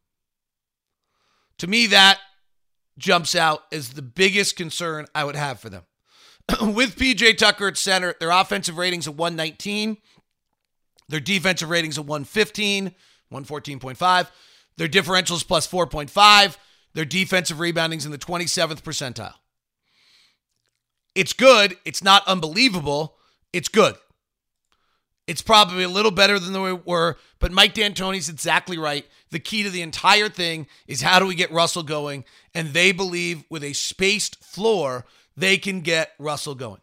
To 1.59 1.67
me, 1.67 1.89
that 1.89 2.19
jumps 2.99 3.35
out 3.35 3.63
as 3.73 3.91
the 3.91 4.03
biggest 4.03 4.57
concern 4.57 5.07
I 5.15 5.25
would 5.25 5.37
have 5.37 5.61
for 5.61 5.71
them. 5.71 5.83
with 6.63 6.97
PJ 6.97 7.37
Tucker 7.37 7.69
at 7.69 7.77
center, 7.77 8.15
their 8.21 8.31
offensive 8.31 8.79
ratings 8.79 9.07
of 9.07 9.19
119, 9.19 9.99
their 11.09 11.21
defensive 11.21 11.69
ratings 11.69 11.99
of 11.99 12.09
115, 12.09 12.95
114.5, 13.33 14.31
their 14.77 14.89
differentials 14.89 15.47
plus 15.47 15.67
4.5, 15.67 16.57
their 16.95 17.05
defensive 17.05 17.59
reboundings 17.59 18.07
in 18.07 18.13
the 18.13 18.19
27th 18.19 18.83
percentile. 18.83 19.35
It's 21.15 21.33
good. 21.33 21.77
It's 21.85 22.03
not 22.03 22.27
unbelievable. 22.27 23.17
It's 23.53 23.69
good. 23.69 23.97
It's 25.27 25.43
probably 25.43 25.83
a 25.83 25.89
little 25.91 26.11
better 26.11 26.39
than 26.39 26.55
they 26.55 26.73
were, 26.73 27.19
but 27.39 27.53
Mike 27.53 27.75
D'Antoni's 27.75 28.31
exactly 28.31 28.79
right. 28.79 29.05
The 29.31 29.39
key 29.39 29.63
to 29.63 29.69
the 29.69 29.83
entire 29.83 30.31
thing 30.31 30.67
is 30.87 31.03
how 31.03 31.19
do 31.19 31.27
we 31.27 31.35
get 31.35 31.53
Russell 31.53 31.83
going? 31.83 32.25
And 32.55 32.69
they 32.69 32.93
believe 32.93 33.45
with 33.51 33.63
a 33.63 33.75
spaced 33.75 34.43
floor 34.43 35.05
they 35.39 35.57
can 35.57 35.83
get 35.83 36.13
Russell 36.19 36.57
going. 36.57 36.81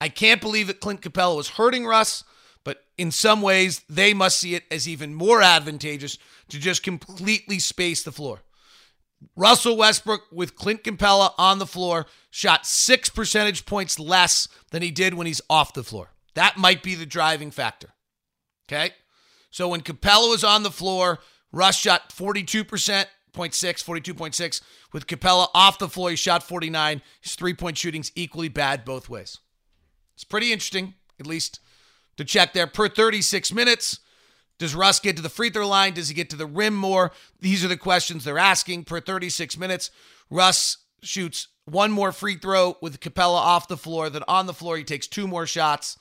I 0.00 0.10
can't 0.10 0.42
believe 0.42 0.66
that 0.66 0.80
Clint 0.80 1.00
Capela 1.00 1.36
was 1.36 1.48
hurting 1.50 1.86
Russ, 1.86 2.22
but 2.64 2.84
in 2.98 3.10
some 3.10 3.40
ways, 3.40 3.80
they 3.88 4.12
must 4.12 4.38
see 4.38 4.54
it 4.54 4.64
as 4.70 4.86
even 4.86 5.14
more 5.14 5.40
advantageous 5.40 6.18
to 6.50 6.58
just 6.58 6.82
completely 6.82 7.58
space 7.58 8.02
the 8.02 8.12
floor. 8.12 8.42
Russell 9.34 9.76
Westbrook 9.76 10.24
with 10.30 10.54
Clint 10.54 10.84
Capela 10.84 11.32
on 11.38 11.58
the 11.58 11.66
floor 11.66 12.06
shot 12.30 12.66
six 12.66 13.08
percentage 13.08 13.64
points 13.64 13.98
less 13.98 14.46
than 14.70 14.82
he 14.82 14.90
did 14.90 15.14
when 15.14 15.26
he's 15.26 15.40
off 15.48 15.72
the 15.72 15.82
floor. 15.82 16.10
That 16.34 16.58
might 16.58 16.82
be 16.82 16.94
the 16.94 17.06
driving 17.06 17.50
factor. 17.50 17.88
Okay? 18.68 18.90
So 19.50 19.68
when 19.68 19.80
Capela 19.80 20.30
was 20.30 20.44
on 20.44 20.62
the 20.62 20.70
floor, 20.70 21.18
Russ 21.52 21.76
shot 21.76 22.10
42%, 22.10 23.06
42.6. 23.32 24.62
With 24.92 25.06
Capela 25.06 25.48
off 25.54 25.78
the 25.78 25.88
floor, 25.88 26.10
he 26.10 26.16
shot 26.16 26.42
49. 26.42 27.02
His 27.20 27.34
three 27.34 27.54
point 27.54 27.78
shooting's 27.78 28.12
equally 28.14 28.48
bad 28.48 28.84
both 28.84 29.08
ways. 29.08 29.38
It's 30.14 30.24
pretty 30.24 30.52
interesting, 30.52 30.94
at 31.20 31.26
least 31.26 31.60
to 32.16 32.24
check 32.24 32.52
there. 32.52 32.66
Per 32.66 32.88
36 32.88 33.52
minutes, 33.52 34.00
does 34.58 34.74
Russ 34.74 34.98
get 34.98 35.16
to 35.16 35.22
the 35.22 35.28
free 35.28 35.50
throw 35.50 35.68
line? 35.68 35.94
Does 35.94 36.08
he 36.08 36.14
get 36.14 36.30
to 36.30 36.36
the 36.36 36.46
rim 36.46 36.74
more? 36.74 37.12
These 37.40 37.64
are 37.64 37.68
the 37.68 37.76
questions 37.76 38.24
they're 38.24 38.38
asking. 38.38 38.84
Per 38.84 39.00
36 39.00 39.56
minutes, 39.56 39.90
Russ 40.28 40.78
shoots 41.02 41.48
one 41.64 41.92
more 41.92 42.12
free 42.12 42.36
throw 42.36 42.76
with 42.82 43.00
Capela 43.00 43.36
off 43.36 43.68
the 43.68 43.76
floor. 43.76 44.10
Then 44.10 44.24
on 44.26 44.46
the 44.46 44.54
floor, 44.54 44.76
he 44.76 44.84
takes 44.84 45.06
two 45.06 45.28
more 45.28 45.46
shots. 45.46 45.96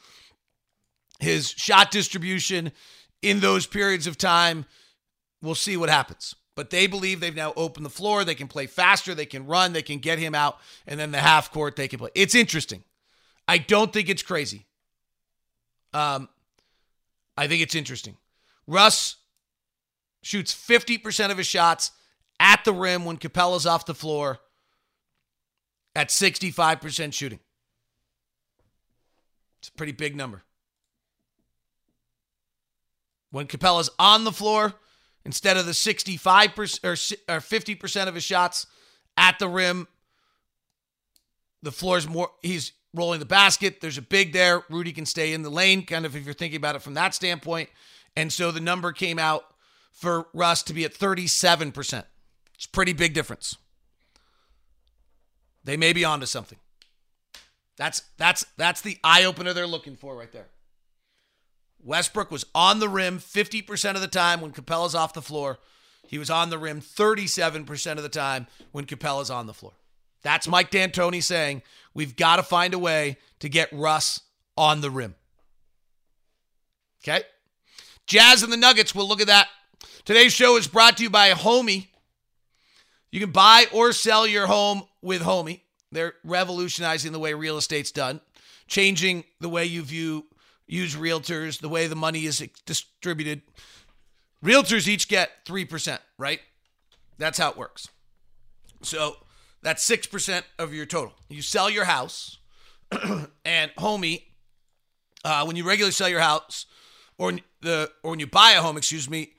His 1.20 1.50
shot 1.50 1.92
distribution 1.92 2.72
in 3.22 3.40
those 3.40 3.68
periods 3.68 4.08
of 4.08 4.18
time, 4.18 4.66
we'll 5.42 5.56
see 5.56 5.78
what 5.78 5.90
happens. 5.90 6.36
But 6.58 6.72
they 6.72 6.88
believe 6.88 7.20
they've 7.20 7.36
now 7.36 7.54
opened 7.56 7.86
the 7.86 7.92
floor. 7.92 8.26
They 8.26 8.34
can 8.34 8.48
play 8.48 8.66
faster. 8.66 9.14
They 9.14 9.28
can 9.28 9.46
run. 9.46 9.74
They 9.74 9.84
can 9.84 10.00
get 10.00 10.18
him 10.18 10.34
out. 10.34 10.58
And 10.88 11.00
then 11.00 11.12
the 11.12 11.20
half 11.20 11.52
court, 11.52 11.76
they 11.76 11.88
can 11.88 12.00
play. 12.00 12.10
It's 12.16 12.34
interesting. 12.34 12.84
I 13.48 13.60
don't 13.60 13.94
think 13.94 14.10
it's 14.10 14.24
crazy. 14.24 14.66
Um, 15.94 16.28
I 17.38 17.48
think 17.48 17.62
it's 17.62 17.76
interesting. 17.76 18.18
Russ 18.66 19.18
shoots 20.24 20.52
50% 20.52 21.30
of 21.30 21.38
his 21.38 21.46
shots 21.46 21.92
at 22.40 22.66
the 22.66 22.74
rim 22.74 23.06
when 23.06 23.18
Capela's 23.18 23.68
off 23.68 23.86
the 23.86 23.94
floor 23.94 24.40
at 25.96 26.10
65% 26.10 27.14
shooting. 27.14 27.40
It's 29.60 29.70
a 29.70 29.74
pretty 29.74 29.92
big 29.92 30.16
number. 30.16 30.42
When 33.30 33.46
Capela's 33.46 33.92
on 34.00 34.24
the 34.24 34.32
floor, 34.32 34.74
instead 35.28 35.58
of 35.58 35.66
the 35.66 35.74
65% 35.74 36.84
or, 36.86 36.94
50% 36.94 38.08
of 38.08 38.16
his 38.16 38.24
shots 38.24 38.66
at 39.18 39.38
the 39.40 39.50
rim. 39.50 39.88
The 41.62 41.72
floor's 41.72 42.08
more, 42.08 42.30
he's 42.42 42.72
rolling 42.94 43.20
the 43.20 43.26
basket. 43.26 43.82
There's 43.82 43.98
a 43.98 44.02
big 44.02 44.32
there. 44.32 44.64
Rudy 44.70 44.94
can 44.94 45.06
stay 45.06 45.34
in 45.34 45.42
the 45.42 45.50
lane, 45.50 45.86
kind 45.86 46.06
of 46.06 46.16
if 46.16 46.24
you're 46.24 46.34
thinking 46.34 46.56
about 46.56 46.78
it 46.78 46.82
from 46.82 46.94
that 46.94 47.14
standpoint. 47.14 47.70
And 48.16 48.32
so 48.32 48.52
the 48.52 48.62
number 48.62 48.94
came 48.94 49.20
out 49.20 49.44
for 49.92 50.28
Russ 50.34 50.64
to 50.64 50.74
be 50.74 50.86
at 50.86 50.94
37%. 50.94 52.06
It's 52.56 52.66
pretty 52.66 52.94
big 52.94 53.14
difference. 53.14 53.58
They 55.66 55.76
may 55.76 55.92
be 55.92 56.06
onto 56.06 56.26
something. 56.26 56.58
That's 57.76 58.02
that's 58.18 58.46
that's 58.56 58.82
the 58.82 58.98
eye 59.04 59.26
opener 59.26 59.54
they're 59.54 59.68
looking 59.68 59.98
for 59.98 60.16
right 60.16 60.32
there. 60.32 60.48
Westbrook 61.84 62.32
was 62.32 62.46
on 62.54 62.80
the 62.80 62.90
rim 62.90 63.20
50% 63.20 63.96
of 63.96 64.02
the 64.02 64.08
time 64.08 64.42
when 64.42 64.52
Capela's 64.52 64.96
off 64.96 65.14
the 65.14 65.22
floor. 65.22 65.60
He 66.08 66.18
was 66.18 66.30
on 66.30 66.50
the 66.50 66.58
rim 66.58 66.82
37% 66.82 67.92
of 67.98 68.04
the 68.04 68.10
time 68.10 68.48
when 68.72 68.86
Capela's 68.86 69.30
on 69.30 69.46
the 69.46 69.54
floor. 69.54 69.74
That's 70.24 70.48
Mike 70.48 70.72
D'Antoni 70.72 71.24
saying 71.24 71.62
we've 71.94 72.16
got 72.16 72.38
to 72.38 72.44
find 72.44 72.74
a 72.74 72.80
way 72.80 73.18
to 73.40 73.50
get 73.50 73.70
Russ 73.72 74.22
on 74.58 74.82
the 74.82 74.90
rim. 74.90 75.16
Okay? 77.04 77.24
Jazz 78.08 78.44
and 78.44 78.52
the 78.52 78.58
Nuggets, 78.58 78.96
we'll 78.96 79.08
look 79.08 79.22
at 79.22 79.28
that. 79.28 79.48
Today's 80.06 80.34
show 80.34 80.58
is 80.58 80.68
brought 80.68 80.98
to 80.98 81.04
you 81.04 81.10
by 81.10 81.32
Homie. 81.32 81.88
You 83.12 83.20
can 83.20 83.32
buy 83.32 83.66
or 83.74 83.92
sell 83.92 84.26
your 84.26 84.48
home 84.48 84.84
with 85.02 85.22
Homie. 85.22 85.62
They're 85.92 86.14
revolutionizing 86.24 87.12
the 87.12 87.20
way 87.20 87.34
real 87.34 87.58
estate's 87.58 87.92
done, 87.92 88.22
changing 88.68 89.24
the 89.40 89.50
way 89.50 89.66
you 89.66 89.82
view 89.84 90.26
use 90.68 90.96
realtors, 90.96 91.60
the 91.60 91.70
way 91.70 91.88
the 91.88 91.96
money 91.96 92.26
is 92.26 92.46
distributed. 92.66 93.42
Realtors 94.44 94.88
each 94.88 95.08
get 95.08 95.46
3%, 95.46 95.98
right? 96.18 96.40
That's 97.18 97.38
how 97.38 97.52
it 97.52 97.58
works. 97.58 97.88
So 98.82 99.16
that's 99.64 99.88
6% 99.90 100.44
of 100.60 100.74
your 100.74 100.86
total. 100.86 101.14
You 101.30 101.42
sell 101.42 101.70
your 101.70 101.86
house, 101.86 102.38
and 103.46 103.72
homie, 103.78 104.24
uh, 105.26 105.44
when 105.46 105.56
you 105.56 105.68
regularly 105.68 105.92
sell 105.92 106.10
your 106.10 106.20
house, 106.20 106.66
or 107.18 107.34
the 107.62 107.92
or 108.04 108.12
when 108.12 108.20
you 108.20 108.28
buy 108.28 108.52
a 108.52 108.62
home, 108.62 108.78
excuse 108.78 109.10
me, 109.10 109.34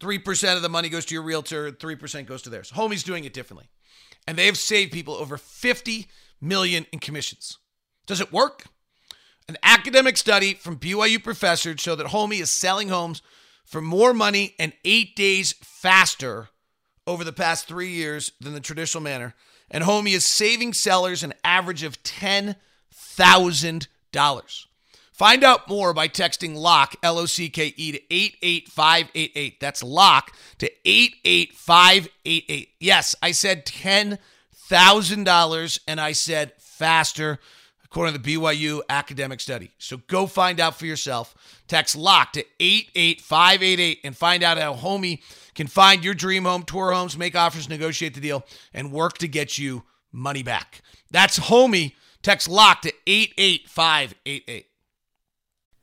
3% 0.00 0.56
of 0.56 0.62
the 0.62 0.68
money 0.68 0.88
goes 0.88 1.04
to 1.06 1.14
your 1.14 1.22
realtor, 1.22 1.72
3% 1.72 2.26
goes 2.26 2.42
to 2.42 2.50
theirs. 2.50 2.72
Homie's 2.72 3.02
doing 3.02 3.24
it 3.24 3.32
differently. 3.32 3.68
And 4.26 4.36
they 4.36 4.46
have 4.46 4.58
saved 4.58 4.92
people 4.92 5.14
over 5.14 5.36
50 5.36 6.06
million 6.40 6.86
in 6.92 6.98
commissions. 6.98 7.58
Does 8.06 8.20
it 8.20 8.32
work? 8.32 8.64
An 9.50 9.58
academic 9.64 10.16
study 10.16 10.54
from 10.54 10.78
BYU 10.78 11.20
professors 11.20 11.80
showed 11.80 11.96
that 11.96 12.06
Homie 12.06 12.40
is 12.40 12.50
selling 12.50 12.88
homes 12.88 13.20
for 13.64 13.80
more 13.80 14.14
money 14.14 14.54
and 14.60 14.72
eight 14.84 15.16
days 15.16 15.54
faster 15.60 16.50
over 17.04 17.24
the 17.24 17.32
past 17.32 17.66
three 17.66 17.88
years 17.88 18.30
than 18.40 18.54
the 18.54 18.60
traditional 18.60 19.02
manner. 19.02 19.34
And 19.68 19.82
Homie 19.82 20.14
is 20.14 20.24
saving 20.24 20.74
sellers 20.74 21.24
an 21.24 21.34
average 21.42 21.82
of 21.82 22.00
$10,000. 22.04 24.66
Find 25.12 25.42
out 25.42 25.68
more 25.68 25.92
by 25.92 26.06
texting 26.06 26.54
LOCK, 26.54 26.94
L 27.02 27.18
O 27.18 27.26
C 27.26 27.48
K 27.48 27.74
E, 27.76 27.90
to 27.90 28.00
88588. 28.08 29.58
That's 29.58 29.82
LOCK 29.82 30.32
to 30.58 30.70
88588. 30.84 32.68
Yes, 32.78 33.16
I 33.20 33.32
said 33.32 33.66
$10,000 33.66 35.80
and 35.88 36.00
I 36.00 36.12
said 36.12 36.52
faster, 36.56 37.40
according 37.90 38.14
to 38.14 38.20
the 38.20 38.36
BYU 38.36 38.82
academic 38.88 39.40
study. 39.40 39.72
So 39.78 39.98
go 40.06 40.26
find 40.26 40.60
out 40.60 40.78
for 40.78 40.86
yourself. 40.86 41.34
Text 41.66 41.96
LOCK 41.96 42.32
to 42.34 42.44
88588 42.60 44.00
and 44.04 44.16
find 44.16 44.42
out 44.42 44.58
how 44.58 44.74
Homie 44.74 45.20
can 45.54 45.66
find 45.66 46.04
your 46.04 46.14
dream 46.14 46.44
home, 46.44 46.62
tour 46.62 46.92
homes, 46.92 47.18
make 47.18 47.34
offers, 47.34 47.68
negotiate 47.68 48.14
the 48.14 48.20
deal, 48.20 48.44
and 48.72 48.92
work 48.92 49.18
to 49.18 49.28
get 49.28 49.58
you 49.58 49.82
money 50.12 50.42
back. 50.42 50.82
That's 51.10 51.38
Homie. 51.38 51.94
Text 52.22 52.48
LOCK 52.48 52.82
to 52.82 52.92
88588. 53.06 54.66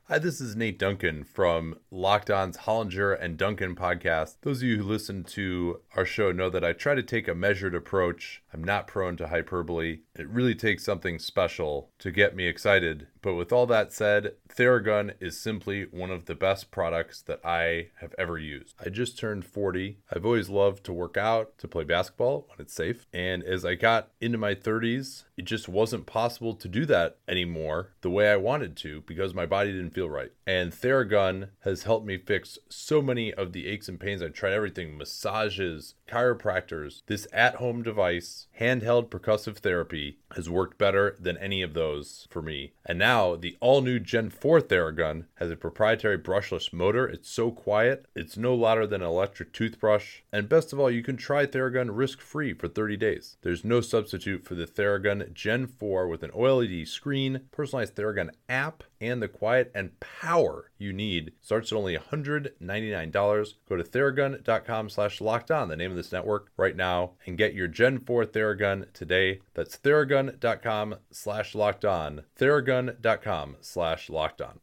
Hi, 0.03 0.19
this 0.19 0.39
is 0.39 0.55
Nate 0.55 0.79
Duncan 0.79 1.25
from 1.25 1.79
Locked 1.91 2.29
On's 2.29 2.59
Hollinger 2.59 3.19
and 3.19 3.37
Duncan 3.37 3.75
podcast. 3.75 4.35
Those 4.41 4.59
of 4.59 4.67
you 4.69 4.77
who 4.77 4.83
listen 4.83 5.23
to 5.25 5.81
our 5.95 6.05
show 6.05 6.31
know 6.31 6.49
that 6.49 6.63
I 6.63 6.71
try 6.71 6.95
to 6.95 7.03
take 7.03 7.27
a 7.27 7.35
measured 7.35 7.75
approach. 7.75 8.41
I'm 8.57 8.63
not 8.63 8.87
prone 8.87 9.17
to 9.17 9.27
hyperbole. 9.27 9.99
It 10.15 10.27
really 10.27 10.55
takes 10.55 10.83
something 10.83 11.19
special 11.19 11.91
to 11.99 12.09
get 12.09 12.35
me 12.35 12.47
excited. 12.47 13.05
But 13.21 13.35
with 13.35 13.51
all 13.51 13.67
that 13.67 13.93
said, 13.93 14.33
Theragun 14.49 15.13
is 15.19 15.39
simply 15.39 15.83
one 15.83 16.09
of 16.09 16.25
the 16.25 16.33
best 16.33 16.71
products 16.71 17.21
that 17.23 17.39
I 17.45 17.89
have 17.99 18.15
ever 18.17 18.39
used. 18.39 18.73
I 18.83 18.89
just 18.89 19.19
turned 19.19 19.45
40. 19.45 19.99
I've 20.11 20.25
always 20.25 20.49
loved 20.49 20.83
to 20.85 20.93
work 20.93 21.17
out, 21.17 21.55
to 21.59 21.67
play 21.67 21.83
basketball 21.83 22.47
when 22.47 22.59
it's 22.59 22.73
safe. 22.73 23.05
And 23.13 23.43
as 23.43 23.63
I 23.63 23.75
got 23.75 24.09
into 24.19 24.39
my 24.39 24.55
30s, 24.55 25.25
it 25.37 25.45
just 25.45 25.69
wasn't 25.69 26.07
possible 26.07 26.55
to 26.55 26.67
do 26.67 26.85
that 26.87 27.17
anymore 27.27 27.91
the 28.01 28.09
way 28.09 28.31
I 28.31 28.37
wanted 28.37 28.75
to 28.77 29.01
because 29.01 29.35
my 29.35 29.45
body 29.45 29.71
didn't 29.71 29.93
feel 29.93 30.09
right. 30.09 30.31
And 30.47 30.71
Theragun 30.71 31.49
has 31.59 31.83
helped 31.83 32.07
me 32.07 32.17
fix 32.17 32.57
so 32.69 33.03
many 33.03 33.31
of 33.31 33.53
the 33.53 33.67
aches 33.67 33.87
and 33.87 33.99
pains. 33.99 34.23
I 34.23 34.29
tried 34.29 34.53
everything 34.53 34.97
massages, 34.97 35.93
chiropractors. 36.07 37.03
This 37.07 37.27
at 37.31 37.55
home 37.55 37.83
device, 37.83 38.47
handheld 38.59 39.09
percussive 39.09 39.57
therapy, 39.57 40.19
has 40.37 40.49
worked 40.49 40.77
better 40.77 41.17
than 41.19 41.35
any 41.37 41.61
of 41.61 41.73
those 41.73 42.27
for 42.29 42.41
me. 42.41 42.71
And 42.85 42.97
now 42.97 43.35
the 43.35 43.57
all 43.59 43.81
new 43.81 43.99
Gen 43.99 44.29
4 44.29 44.61
Theragun 44.61 45.25
has 45.35 45.51
a 45.51 45.55
proprietary 45.55 46.17
brushless 46.17 46.71
motor. 46.71 47.07
It's 47.07 47.29
so 47.29 47.51
quiet, 47.51 48.05
it's 48.15 48.37
no 48.37 48.55
louder 48.55 48.87
than 48.87 49.01
an 49.01 49.07
electric 49.07 49.51
toothbrush. 49.51 50.21
And 50.31 50.47
best 50.47 50.71
of 50.71 50.79
all, 50.79 50.89
you 50.89 51.03
can 51.03 51.17
try 51.17 51.45
Theragun 51.45 51.89
risk 51.91 52.21
free 52.21 52.53
for 52.53 52.67
30 52.67 52.95
days. 52.97 53.37
There's 53.41 53.65
no 53.65 53.81
substitute 53.81 54.45
for 54.45 54.55
the 54.55 54.67
Theragun 54.67 55.33
Gen 55.33 55.67
4 55.67 56.07
with 56.07 56.23
an 56.23 56.31
OLED 56.31 56.87
screen, 56.87 57.41
personalized 57.51 57.95
Theragun 57.95 58.29
app, 58.47 58.83
and 59.01 59.21
the 59.21 59.27
quiet 59.27 59.71
and 59.75 59.99
power 59.99 60.71
you 60.77 60.93
need. 60.93 61.33
Starts 61.41 61.71
at 61.71 61.77
only 61.77 61.97
$199. 61.97 63.53
Go 63.69 63.75
to 63.75 63.83
theragun.com 63.83 64.89
slash 64.89 65.21
locked 65.21 65.51
on, 65.51 65.69
the 65.69 65.75
name 65.75 65.91
of 65.91 65.97
this 65.97 66.11
network, 66.11 66.51
right 66.57 66.75
now, 66.75 67.11
and 67.25 67.37
get 67.37 67.53
your 67.53 67.67
Gen 67.67 67.99
4 67.99 68.25
Theragun 68.25 68.91
today. 68.93 69.41
That's 69.53 69.77
theragun.com 70.27 70.95
slash 71.11 71.55
locked 71.55 71.85
on. 71.85 72.23
Theragun.com 72.39 73.57
slash 73.61 74.09
locked 74.09 74.41
on. 74.41 74.59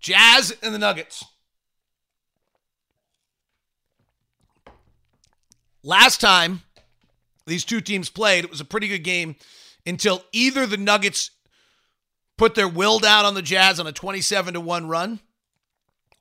Jazz 0.00 0.54
and 0.62 0.74
the 0.74 0.78
Nuggets. 0.78 1.24
Last 5.82 6.20
time 6.20 6.62
these 7.46 7.64
two 7.64 7.80
teams 7.80 8.10
played, 8.10 8.44
it 8.44 8.50
was 8.50 8.60
a 8.60 8.64
pretty 8.64 8.88
good 8.88 9.04
game 9.04 9.36
until 9.86 10.24
either 10.32 10.66
the 10.66 10.76
Nuggets 10.76 11.30
put 12.36 12.54
their 12.54 12.68
will 12.68 12.98
down 12.98 13.24
on 13.24 13.34
the 13.34 13.42
Jazz 13.42 13.78
on 13.78 13.86
a 13.86 13.92
27 13.92 14.54
to 14.54 14.60
1 14.60 14.88
run 14.88 15.20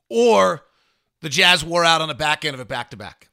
or 0.10 0.66
the 1.22 1.30
Jazz 1.30 1.64
wore 1.64 1.84
out 1.84 2.02
on 2.02 2.08
the 2.08 2.14
back 2.14 2.46
end 2.46 2.54
of 2.54 2.60
a 2.60 2.66
back 2.66 2.92
to 2.92 2.98
back. 2.98 3.30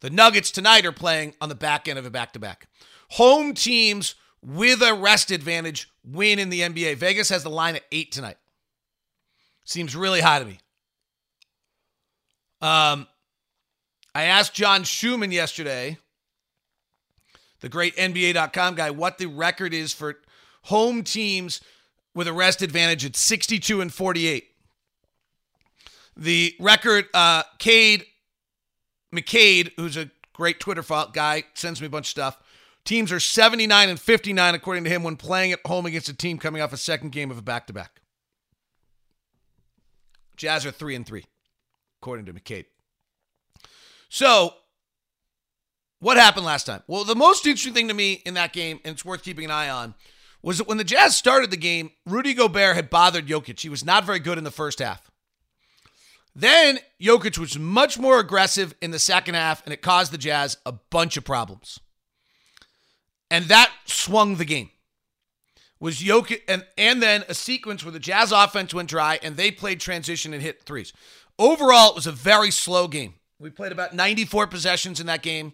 The 0.00 0.10
Nuggets 0.10 0.50
tonight 0.50 0.86
are 0.86 0.92
playing 0.92 1.34
on 1.40 1.48
the 1.48 1.54
back 1.54 1.86
end 1.86 1.98
of 1.98 2.06
a 2.06 2.10
back 2.10 2.32
to 2.32 2.38
back. 2.38 2.68
Home 3.10 3.52
teams 3.52 4.14
with 4.42 4.82
a 4.82 4.94
rest 4.94 5.30
advantage 5.30 5.90
win 6.04 6.38
in 6.38 6.50
the 6.50 6.60
NBA. 6.60 6.96
Vegas 6.96 7.28
has 7.28 7.42
the 7.42 7.50
line 7.50 7.76
at 7.76 7.82
8 7.92 8.12
tonight. 8.12 8.36
Seems 9.64 9.94
really 9.94 10.20
high 10.20 10.38
to 10.38 10.44
me. 10.44 10.58
Um, 12.60 13.06
I 14.14 14.24
asked 14.24 14.54
John 14.54 14.84
Schuhmann 14.84 15.30
yesterday, 15.30 15.98
the 17.60 17.68
great 17.68 17.94
NBA.com 17.96 18.74
guy, 18.74 18.90
what 18.90 19.18
the 19.18 19.26
record 19.26 19.74
is 19.74 19.92
for 19.92 20.16
home 20.62 21.02
teams 21.04 21.60
with 22.14 22.26
a 22.26 22.32
rest 22.32 22.62
advantage 22.62 23.04
at 23.04 23.14
62 23.14 23.80
and 23.80 23.92
48. 23.92 24.44
The 26.16 26.54
record, 26.58 27.06
uh, 27.14 27.44
Cade 27.58 28.06
McCade, 29.14 29.72
who's 29.76 29.96
a 29.96 30.10
great 30.32 30.58
Twitter 30.58 30.82
guy, 31.12 31.44
sends 31.54 31.80
me 31.80 31.86
a 31.86 31.90
bunch 31.90 32.06
of 32.06 32.10
stuff. 32.10 32.42
Teams 32.88 33.12
are 33.12 33.20
79 33.20 33.90
and 33.90 34.00
59, 34.00 34.54
according 34.54 34.84
to 34.84 34.88
him, 34.88 35.02
when 35.02 35.16
playing 35.16 35.52
at 35.52 35.60
home 35.66 35.84
against 35.84 36.08
a 36.08 36.14
team 36.14 36.38
coming 36.38 36.62
off 36.62 36.72
a 36.72 36.78
second 36.78 37.12
game 37.12 37.30
of 37.30 37.36
a 37.36 37.42
back 37.42 37.66
to 37.66 37.74
back. 37.74 38.00
Jazz 40.38 40.64
are 40.64 40.70
3 40.70 40.94
and 40.94 41.06
3, 41.06 41.22
according 42.00 42.24
to 42.24 42.32
McCade. 42.32 42.64
So, 44.08 44.54
what 45.98 46.16
happened 46.16 46.46
last 46.46 46.64
time? 46.64 46.82
Well, 46.86 47.04
the 47.04 47.14
most 47.14 47.46
interesting 47.46 47.74
thing 47.74 47.88
to 47.88 47.94
me 47.94 48.22
in 48.24 48.32
that 48.32 48.54
game, 48.54 48.80
and 48.86 48.94
it's 48.94 49.04
worth 49.04 49.22
keeping 49.22 49.44
an 49.44 49.50
eye 49.50 49.68
on, 49.68 49.94
was 50.40 50.56
that 50.56 50.66
when 50.66 50.78
the 50.78 50.82
Jazz 50.82 51.14
started 51.14 51.50
the 51.50 51.58
game, 51.58 51.90
Rudy 52.06 52.32
Gobert 52.32 52.74
had 52.74 52.88
bothered 52.88 53.26
Jokic. 53.26 53.60
He 53.60 53.68
was 53.68 53.84
not 53.84 54.06
very 54.06 54.18
good 54.18 54.38
in 54.38 54.44
the 54.44 54.50
first 54.50 54.78
half. 54.78 55.10
Then 56.34 56.78
Jokic 56.98 57.36
was 57.36 57.58
much 57.58 57.98
more 57.98 58.18
aggressive 58.18 58.74
in 58.80 58.92
the 58.92 58.98
second 58.98 59.34
half, 59.34 59.62
and 59.66 59.74
it 59.74 59.82
caused 59.82 60.10
the 60.10 60.16
Jazz 60.16 60.56
a 60.64 60.72
bunch 60.72 61.18
of 61.18 61.24
problems. 61.24 61.80
And 63.30 63.46
that 63.46 63.70
swung 63.84 64.36
the 64.36 64.44
game. 64.44 64.70
Was 65.80 66.00
Jokic 66.00 66.42
and, 66.48 66.66
and 66.76 67.00
then 67.00 67.24
a 67.28 67.34
sequence 67.34 67.84
where 67.84 67.92
the 67.92 68.00
Jazz 68.00 68.32
offense 68.32 68.74
went 68.74 68.88
dry 68.88 69.20
and 69.22 69.36
they 69.36 69.50
played 69.50 69.80
transition 69.80 70.32
and 70.32 70.42
hit 70.42 70.62
threes. 70.62 70.92
Overall, 71.38 71.90
it 71.90 71.94
was 71.94 72.06
a 72.06 72.12
very 72.12 72.50
slow 72.50 72.88
game. 72.88 73.14
We 73.38 73.50
played 73.50 73.70
about 73.70 73.94
94 73.94 74.48
possessions 74.48 74.98
in 74.98 75.06
that 75.06 75.22
game. 75.22 75.52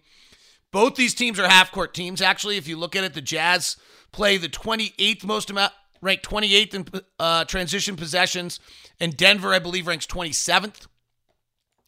Both 0.73 0.97
these 0.97 1.15
teams 1.15 1.39
are 1.39 1.47
half 1.47 1.71
court 1.71 1.93
teams. 1.93 2.23
Actually, 2.23 2.57
if 2.57 2.67
you 2.67 2.77
look 2.77 2.97
at 2.97 3.05
it, 3.05 3.13
the 3.13 3.21
Jazz 3.21 3.77
play 4.13 4.39
the 4.39 4.49
28th 4.49 5.25
most 5.25 5.51
amount, 5.51 5.73
ranked 6.01 6.29
28th 6.29 6.75
in 6.75 6.87
uh, 7.21 7.45
transition 7.45 7.95
possessions, 7.95 8.61
and 8.99 9.17
Denver, 9.17 9.53
I 9.53 9.59
believe, 9.59 9.87
ranks 9.87 10.07
27th. 10.07 10.87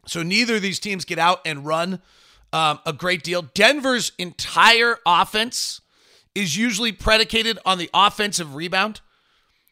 So 0.06 0.22
neither 0.22 0.56
of 0.56 0.62
these 0.62 0.78
teams 0.78 1.04
get 1.04 1.18
out 1.18 1.40
and 1.44 1.64
run 1.66 2.02
um, 2.52 2.78
a 2.86 2.92
great 2.92 3.22
deal. 3.22 3.42
Denver's 3.42 4.12
entire 4.18 4.98
offense 5.04 5.80
is 6.34 6.56
usually 6.56 6.92
predicated 6.92 7.58
on 7.64 7.78
the 7.78 7.90
offensive 7.94 8.54
rebound. 8.54 9.00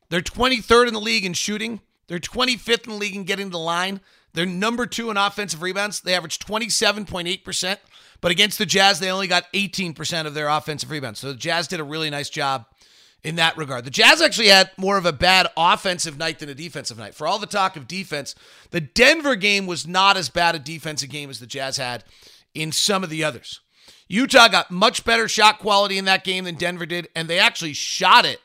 They're 0.08 0.20
23rd 0.20 0.88
in 0.88 0.94
the 0.94 1.00
league 1.00 1.24
in 1.24 1.34
shooting. 1.34 1.80
They're 2.06 2.18
25th 2.18 2.84
in 2.84 2.92
the 2.92 2.98
league 2.98 3.16
in 3.16 3.24
getting 3.24 3.46
to 3.46 3.52
the 3.52 3.58
line. 3.58 4.00
They're 4.32 4.46
number 4.46 4.86
two 4.86 5.10
in 5.10 5.16
offensive 5.16 5.62
rebounds. 5.62 6.00
They 6.00 6.14
average 6.14 6.38
27.8%. 6.38 7.78
But 8.20 8.32
against 8.32 8.58
the 8.58 8.66
Jazz, 8.66 8.98
they 8.98 9.10
only 9.10 9.26
got 9.26 9.52
18% 9.52 10.26
of 10.26 10.34
their 10.34 10.48
offensive 10.48 10.90
rebounds. 10.90 11.20
So 11.20 11.28
the 11.28 11.38
Jazz 11.38 11.68
did 11.68 11.80
a 11.80 11.84
really 11.84 12.10
nice 12.10 12.30
job 12.30 12.66
in 13.22 13.36
that 13.36 13.56
regard. 13.56 13.84
The 13.84 13.90
Jazz 13.90 14.20
actually 14.20 14.48
had 14.48 14.70
more 14.76 14.98
of 14.98 15.06
a 15.06 15.12
bad 15.12 15.46
offensive 15.56 16.18
night 16.18 16.38
than 16.38 16.48
a 16.48 16.54
defensive 16.54 16.98
night. 16.98 17.14
For 17.14 17.26
all 17.26 17.38
the 17.38 17.46
talk 17.46 17.76
of 17.76 17.88
defense, 17.88 18.34
the 18.70 18.80
Denver 18.80 19.36
game 19.36 19.66
was 19.66 19.86
not 19.86 20.16
as 20.16 20.28
bad 20.28 20.54
a 20.54 20.58
defensive 20.58 21.10
game 21.10 21.30
as 21.30 21.40
the 21.40 21.46
Jazz 21.46 21.76
had 21.76 22.04
in 22.54 22.72
some 22.72 23.04
of 23.04 23.10
the 23.10 23.24
others. 23.24 23.60
Utah 24.08 24.48
got 24.48 24.70
much 24.70 25.04
better 25.04 25.28
shot 25.28 25.58
quality 25.58 25.98
in 25.98 26.04
that 26.04 26.24
game 26.24 26.44
than 26.44 26.56
Denver 26.56 26.86
did, 26.86 27.08
and 27.14 27.28
they 27.28 27.38
actually 27.38 27.72
shot 27.72 28.24
it 28.24 28.40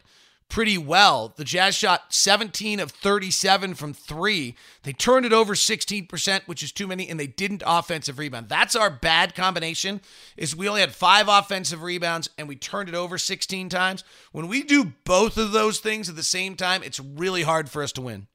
pretty 0.50 0.78
well. 0.78 1.34
The 1.38 1.44
Jazz 1.44 1.76
shot 1.76 2.12
17 2.14 2.80
of 2.80 2.92
37 2.92 3.76
from 3.76 3.94
three. 3.94 4.56
They 4.84 4.94
turned 4.94 5.26
it 5.26 5.32
over 5.32 5.54
16%, 5.54 6.42
which 6.48 6.64
is 6.64 6.72
too 6.72 6.88
many, 6.88 7.08
and 7.08 7.20
they 7.20 7.28
didn't 7.28 7.64
offensive 7.66 8.18
rebound. 8.18 8.50
That's 8.50 8.76
our 8.76 8.90
bad 8.90 9.36
combination. 9.36 10.02
Is 10.36 10.56
we 10.56 10.68
only 10.68 10.82
had 10.82 10.94
five 10.94 11.28
offensive 11.28 11.84
rebounds 11.84 12.30
and 12.38 12.48
we 12.48 12.56
turned 12.56 12.90
it 12.90 12.96
over 12.96 13.18
16 13.18 13.70
times. 13.70 14.04
When 14.32 14.48
we 14.48 14.64
do 14.64 14.94
both 15.06 15.38
of 15.38 15.52
those 15.52 15.80
things 15.80 16.10
at 16.10 16.16
the 16.16 16.24
same 16.24 16.56
time, 16.56 16.82
it's 16.84 17.00
really 17.00 17.44
hard 17.44 17.70
for 17.70 17.84
us 17.84 17.92
to 17.94 18.02
win. 18.02 18.28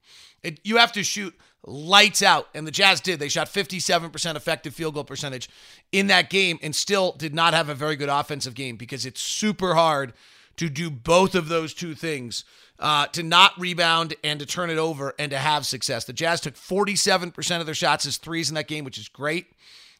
It, 0.45 0.59
you 0.63 0.77
have 0.77 0.91
to 0.93 1.03
shoot 1.03 1.33
lights 1.65 2.21
out, 2.21 2.47
and 2.53 2.67
the 2.67 2.71
Jazz 2.71 3.01
did. 3.01 3.19
They 3.19 3.29
shot 3.29 3.47
57% 3.47 4.35
effective 4.35 4.73
field 4.73 4.93
goal 4.93 5.03
percentage 5.03 5.49
in 5.91 6.07
that 6.07 6.29
game 6.29 6.59
and 6.61 6.75
still 6.75 7.13
did 7.13 7.33
not 7.33 7.53
have 7.53 7.69
a 7.69 7.73
very 7.75 7.95
good 7.95 8.09
offensive 8.09 8.53
game 8.53 8.75
because 8.75 9.05
it's 9.05 9.21
super 9.21 9.73
hard 9.73 10.13
to 10.57 10.69
do 10.69 10.89
both 10.89 11.35
of 11.35 11.47
those 11.47 11.73
two 11.73 11.95
things 11.95 12.45
uh, 12.79 13.07
to 13.07 13.23
not 13.23 13.59
rebound 13.59 14.13
and 14.23 14.39
to 14.39 14.45
turn 14.45 14.69
it 14.69 14.77
over 14.77 15.13
and 15.17 15.31
to 15.31 15.37
have 15.37 15.65
success. 15.65 16.05
The 16.05 16.13
Jazz 16.13 16.41
took 16.41 16.55
47% 16.55 17.59
of 17.59 17.65
their 17.65 17.75
shots 17.75 18.05
as 18.05 18.17
threes 18.17 18.49
in 18.49 18.55
that 18.55 18.67
game, 18.67 18.85
which 18.85 18.97
is 18.97 19.09
great. 19.09 19.47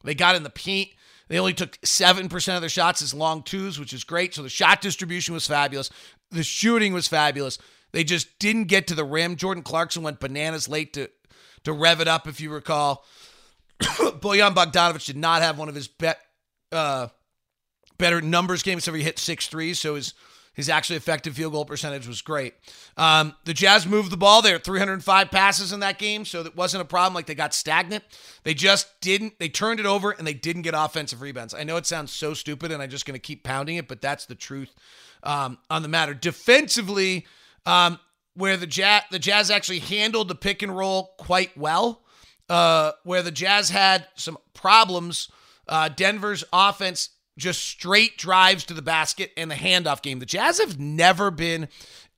They 0.04 0.16
got 0.16 0.36
in 0.36 0.44
the 0.44 0.50
paint. 0.50 0.90
They 1.28 1.40
only 1.40 1.54
took 1.54 1.80
7% 1.82 2.56
of 2.56 2.62
their 2.62 2.70
shots 2.70 3.02
as 3.02 3.14
long 3.14 3.42
twos, 3.42 3.80
which 3.80 3.94
is 3.94 4.04
great. 4.04 4.36
So 4.36 4.44
the 4.44 4.50
shot 4.50 4.82
distribution 4.82 5.34
was 5.34 5.48
fabulous. 5.48 5.90
The 6.32 6.44
shooting 6.44 6.94
was 6.94 7.08
fabulous. 7.08 7.58
They 7.96 8.04
just 8.04 8.40
didn't 8.40 8.66
get 8.66 8.88
to 8.88 8.94
the 8.94 9.06
rim. 9.06 9.38
Jordan 9.38 9.64
Clarkson 9.64 10.04
went 10.04 10.20
bananas 10.20 10.68
late 10.68 10.92
to, 10.96 11.10
to 11.64 11.72
rev 11.72 12.02
it 12.02 12.10
up, 12.10 12.28
if 12.28 12.42
you 12.42 12.50
recall. 12.50 13.06
Bojan 13.82 14.54
Bogdanovich 14.54 15.06
did 15.06 15.16
not 15.16 15.42
have 15.42 15.58
one 15.58 15.70
of 15.70 15.76
his 15.76 15.88
bet, 15.88 16.20
uh, 16.74 17.08
better 17.98 18.20
numbers 18.20 18.64
games, 18.64 18.84
so 18.84 18.92
he 18.92 19.02
hit 19.02 19.18
six 19.18 19.48
threes. 19.48 19.80
So 19.80 19.96
his 19.96 20.14
his 20.52 20.68
actually 20.68 20.98
effective 20.98 21.36
field 21.36 21.54
goal 21.54 21.64
percentage 21.64 22.06
was 22.06 22.22
great. 22.22 22.56
Um, 22.98 23.34
the 23.46 23.54
Jazz 23.54 23.88
moved 23.88 24.12
the 24.12 24.18
ball. 24.18 24.42
They 24.42 24.52
had 24.52 24.66
305 24.66 25.32
passes 25.32 25.72
in 25.72 25.80
that 25.80 25.98
game, 25.98 26.26
so 26.26 26.42
it 26.42 26.56
wasn't 26.56 26.82
a 26.82 26.86
problem. 26.86 27.14
Like 27.14 27.28
they 27.28 27.36
got 27.36 27.54
stagnant. 27.54 28.04
They 28.44 28.54
just 28.54 28.90
didn't. 29.00 29.40
They 29.40 29.48
turned 29.48 29.80
it 29.80 29.86
over 29.86 30.12
and 30.12 30.28
they 30.28 30.34
didn't 30.34 30.64
get 30.64 30.74
offensive 30.76 31.22
rebounds. 31.22 31.54
I 31.54 31.64
know 31.64 31.78
it 31.78 31.86
sounds 31.86 32.12
so 32.12 32.34
stupid, 32.34 32.74
and 32.74 32.84
I'm 32.84 32.90
just 32.90 33.06
going 33.06 33.16
to 33.16 33.26
keep 33.26 33.46
pounding 33.46 33.78
it, 33.78 33.88
but 33.88 34.02
that's 34.02 34.26
the 34.26 34.36
truth 34.36 34.74
um, 35.24 35.60
on 35.70 35.82
the 35.82 35.88
matter. 35.88 36.14
Defensively, 36.14 37.26
um, 37.66 38.00
where 38.36 38.58
the 38.58 38.68
Jazz 38.68 39.04
the 39.12 39.20
Jazz 39.20 39.50
actually 39.50 39.80
handled 39.80 40.28
the 40.28 40.36
pick 40.36 40.62
and 40.62 40.76
roll 40.76 41.14
quite 41.18 41.58
well. 41.58 42.02
Uh, 42.48 42.92
where 43.04 43.24
the 43.24 43.32
Jazz 43.32 43.72
had 43.72 44.08
some 44.16 44.38
problems. 44.54 45.32
Uh, 45.68 45.90
Denver's 45.90 46.44
offense 46.54 47.10
just 47.38 47.64
straight 47.64 48.18
drives 48.18 48.64
to 48.66 48.74
the 48.74 48.84
basket 48.84 49.32
and 49.36 49.50
the 49.50 49.56
handoff 49.56 50.02
game. 50.02 50.20
The 50.20 50.26
Jazz 50.28 50.60
have 50.60 50.80
never 50.80 51.32
been 51.32 51.68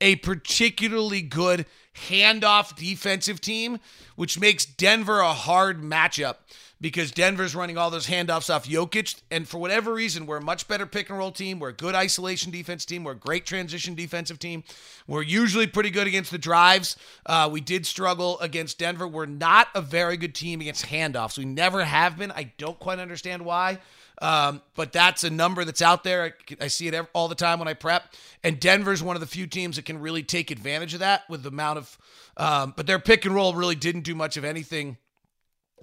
a 0.01 0.17
particularly 0.17 1.21
good 1.21 1.65
handoff 2.10 2.75
defensive 2.75 3.41
team, 3.41 3.79
which 4.15 4.39
makes 4.39 4.65
Denver 4.65 5.19
a 5.19 5.33
hard 5.33 5.81
matchup 5.81 6.36
because 6.79 7.11
Denver's 7.11 7.55
running 7.55 7.77
all 7.77 7.89
those 7.89 8.07
handoffs 8.07 8.53
off 8.53 8.67
Jokic. 8.67 9.21
And 9.31 9.47
for 9.47 9.57
whatever 9.57 9.93
reason, 9.93 10.25
we're 10.25 10.37
a 10.37 10.41
much 10.41 10.67
better 10.67 10.85
pick 10.85 11.09
and 11.09 11.17
roll 11.17 11.31
team. 11.31 11.59
We're 11.59 11.69
a 11.69 11.73
good 11.73 11.95
isolation 11.95 12.51
defense 12.51 12.85
team. 12.85 13.03
We're 13.03 13.13
a 13.13 13.15
great 13.15 13.45
transition 13.45 13.95
defensive 13.95 14.39
team. 14.39 14.63
We're 15.07 15.23
usually 15.23 15.67
pretty 15.67 15.89
good 15.89 16.07
against 16.07 16.31
the 16.31 16.37
drives. 16.37 16.95
Uh, 17.25 17.49
we 17.51 17.61
did 17.61 17.85
struggle 17.85 18.39
against 18.39 18.77
Denver. 18.77 19.07
We're 19.07 19.25
not 19.25 19.67
a 19.73 19.81
very 19.81 20.17
good 20.17 20.35
team 20.35 20.61
against 20.61 20.85
handoffs. 20.85 21.37
We 21.37 21.45
never 21.45 21.83
have 21.83 22.17
been. 22.17 22.31
I 22.31 22.51
don't 22.57 22.79
quite 22.79 22.99
understand 22.99 23.43
why. 23.43 23.79
Um, 24.19 24.61
but 24.75 24.91
that's 24.91 25.23
a 25.23 25.29
number 25.29 25.63
that's 25.63 25.81
out 25.81 26.03
there. 26.03 26.23
I, 26.23 26.65
I 26.65 26.67
see 26.67 26.87
it 26.87 26.93
every, 26.93 27.09
all 27.13 27.27
the 27.27 27.35
time 27.35 27.59
when 27.59 27.67
I 27.67 27.73
prep. 27.73 28.13
And 28.43 28.59
Denver's 28.59 29.03
one 29.03 29.15
of 29.15 29.19
the 29.19 29.27
few 29.27 29.45
teams 29.45 29.75
that 29.75 29.85
can 29.85 29.99
really 29.99 30.23
take 30.23 30.49
advantage 30.49 30.93
of 30.95 31.01
that 31.01 31.29
with 31.29 31.43
the 31.43 31.49
amount 31.49 31.77
of. 31.77 31.97
Um, 32.35 32.73
but 32.75 32.87
their 32.87 32.99
pick 32.99 33.25
and 33.25 33.35
roll 33.35 33.53
really 33.53 33.75
didn't 33.75 34.01
do 34.01 34.15
much 34.15 34.37
of 34.37 34.43
anything 34.43 34.97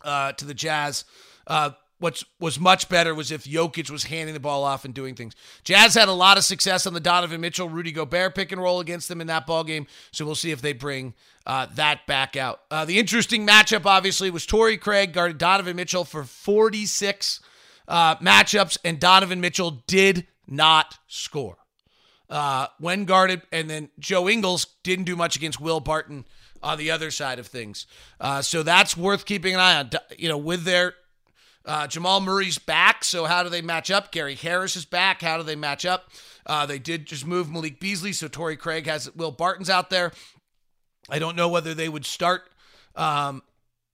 uh, 0.05 0.33
to 0.33 0.45
the 0.45 0.55
Jazz. 0.55 1.05
Uh, 1.47 1.71
what 1.99 2.23
was 2.39 2.61
much 2.61 2.89
better 2.89 3.15
was 3.15 3.31
if 3.31 3.45
Jokic 3.45 3.91
was 3.91 4.05
handing 4.05 4.35
the 4.35 4.41
ball 4.41 4.65
off 4.65 4.85
and 4.85 4.93
doing 4.93 5.15
things. 5.15 5.35
Jazz 5.63 5.95
had 5.95 6.09
a 6.09 6.13
lot 6.13 6.37
of 6.37 6.45
success 6.45 6.87
on 6.87 6.93
the 6.93 7.01
Donovan 7.01 7.41
Mitchell, 7.41 7.69
Rudy 7.69 7.93
Gobert 7.93 8.35
pick 8.35 8.53
and 8.53 8.61
roll 8.61 8.81
against 8.81 9.09
them 9.09 9.21
in 9.21 9.27
that 9.29 9.47
ball 9.47 9.65
game. 9.65 9.87
So 10.11 10.27
we'll 10.27 10.35
see 10.35 10.51
if 10.51 10.61
they 10.61 10.73
bring 10.73 11.15
uh, 11.47 11.67
that 11.77 12.07
back 12.07 12.37
out. 12.37 12.61
Uh, 12.71 12.85
the 12.85 12.99
interesting 12.99 13.47
matchup, 13.47 13.87
obviously, 13.87 14.31
was 14.31 14.45
Torrey 14.45 14.77
Craig 14.77 15.13
guarded 15.13 15.39
Donovan 15.39 15.77
Mitchell 15.77 16.05
for 16.05 16.25
46 16.25 17.41
uh, 17.87 18.17
matchups, 18.17 18.77
and 18.85 18.99
Donovan 19.01 19.41
Mitchell 19.41 19.83
did 19.87 20.27
not 20.47 20.99
score 21.07 21.57
uh, 22.29 22.67
when 22.79 23.05
guarded. 23.05 23.43
And 23.53 23.71
then 23.71 23.91
Joe 23.99 24.29
Ingles 24.29 24.67
didn't 24.83 25.05
do 25.05 25.17
much 25.17 25.37
against 25.37 25.61
Will 25.61 25.81
Barton 25.81 26.25
on 26.65 26.79
the 26.79 26.91
other 26.91 27.11
side 27.11 27.39
of 27.39 27.47
things. 27.47 27.87
Uh, 28.19 28.43
so 28.43 28.63
that's 28.63 28.97
worth 28.97 29.27
keeping 29.27 29.55
an 29.55 29.61
eye 29.61 29.79
on. 29.79 29.91
You 30.19 30.29
know, 30.29 30.39
with 30.39 30.65
their 30.65 30.95
uh, 31.65 31.87
Jamal 31.87 32.21
Murray's 32.21 32.59
back, 32.59 33.05
so 33.05 33.27
how 33.27 33.43
do 33.43 33.49
they 33.49 33.63
match 33.63 33.91
up? 33.91 34.11
Gary 34.11 34.35
Harris 34.35 34.75
is 34.75 34.85
back. 34.85 35.21
How 35.23 35.37
do 35.37 35.43
they 35.43 35.57
match 35.57 35.85
up? 35.85 36.11
Uh, 36.47 36.67
they 36.67 36.79
did 36.79 37.07
just 37.07 37.27
move 37.27 37.51
Malik 37.51 37.79
Beasley, 37.79 38.13
so 38.13 38.29
Torrey 38.29 38.57
Craig 38.57 38.87
has 38.87 39.15
Will 39.15 39.31
Barton's 39.31 39.71
out 39.71 39.91
there. 39.91 40.13
I 41.09 41.19
don't 41.19 41.37
know 41.37 41.49
whether 41.49 41.75
they 41.75 41.89
would 41.89 42.07
start 42.07 42.43
um, 42.97 43.43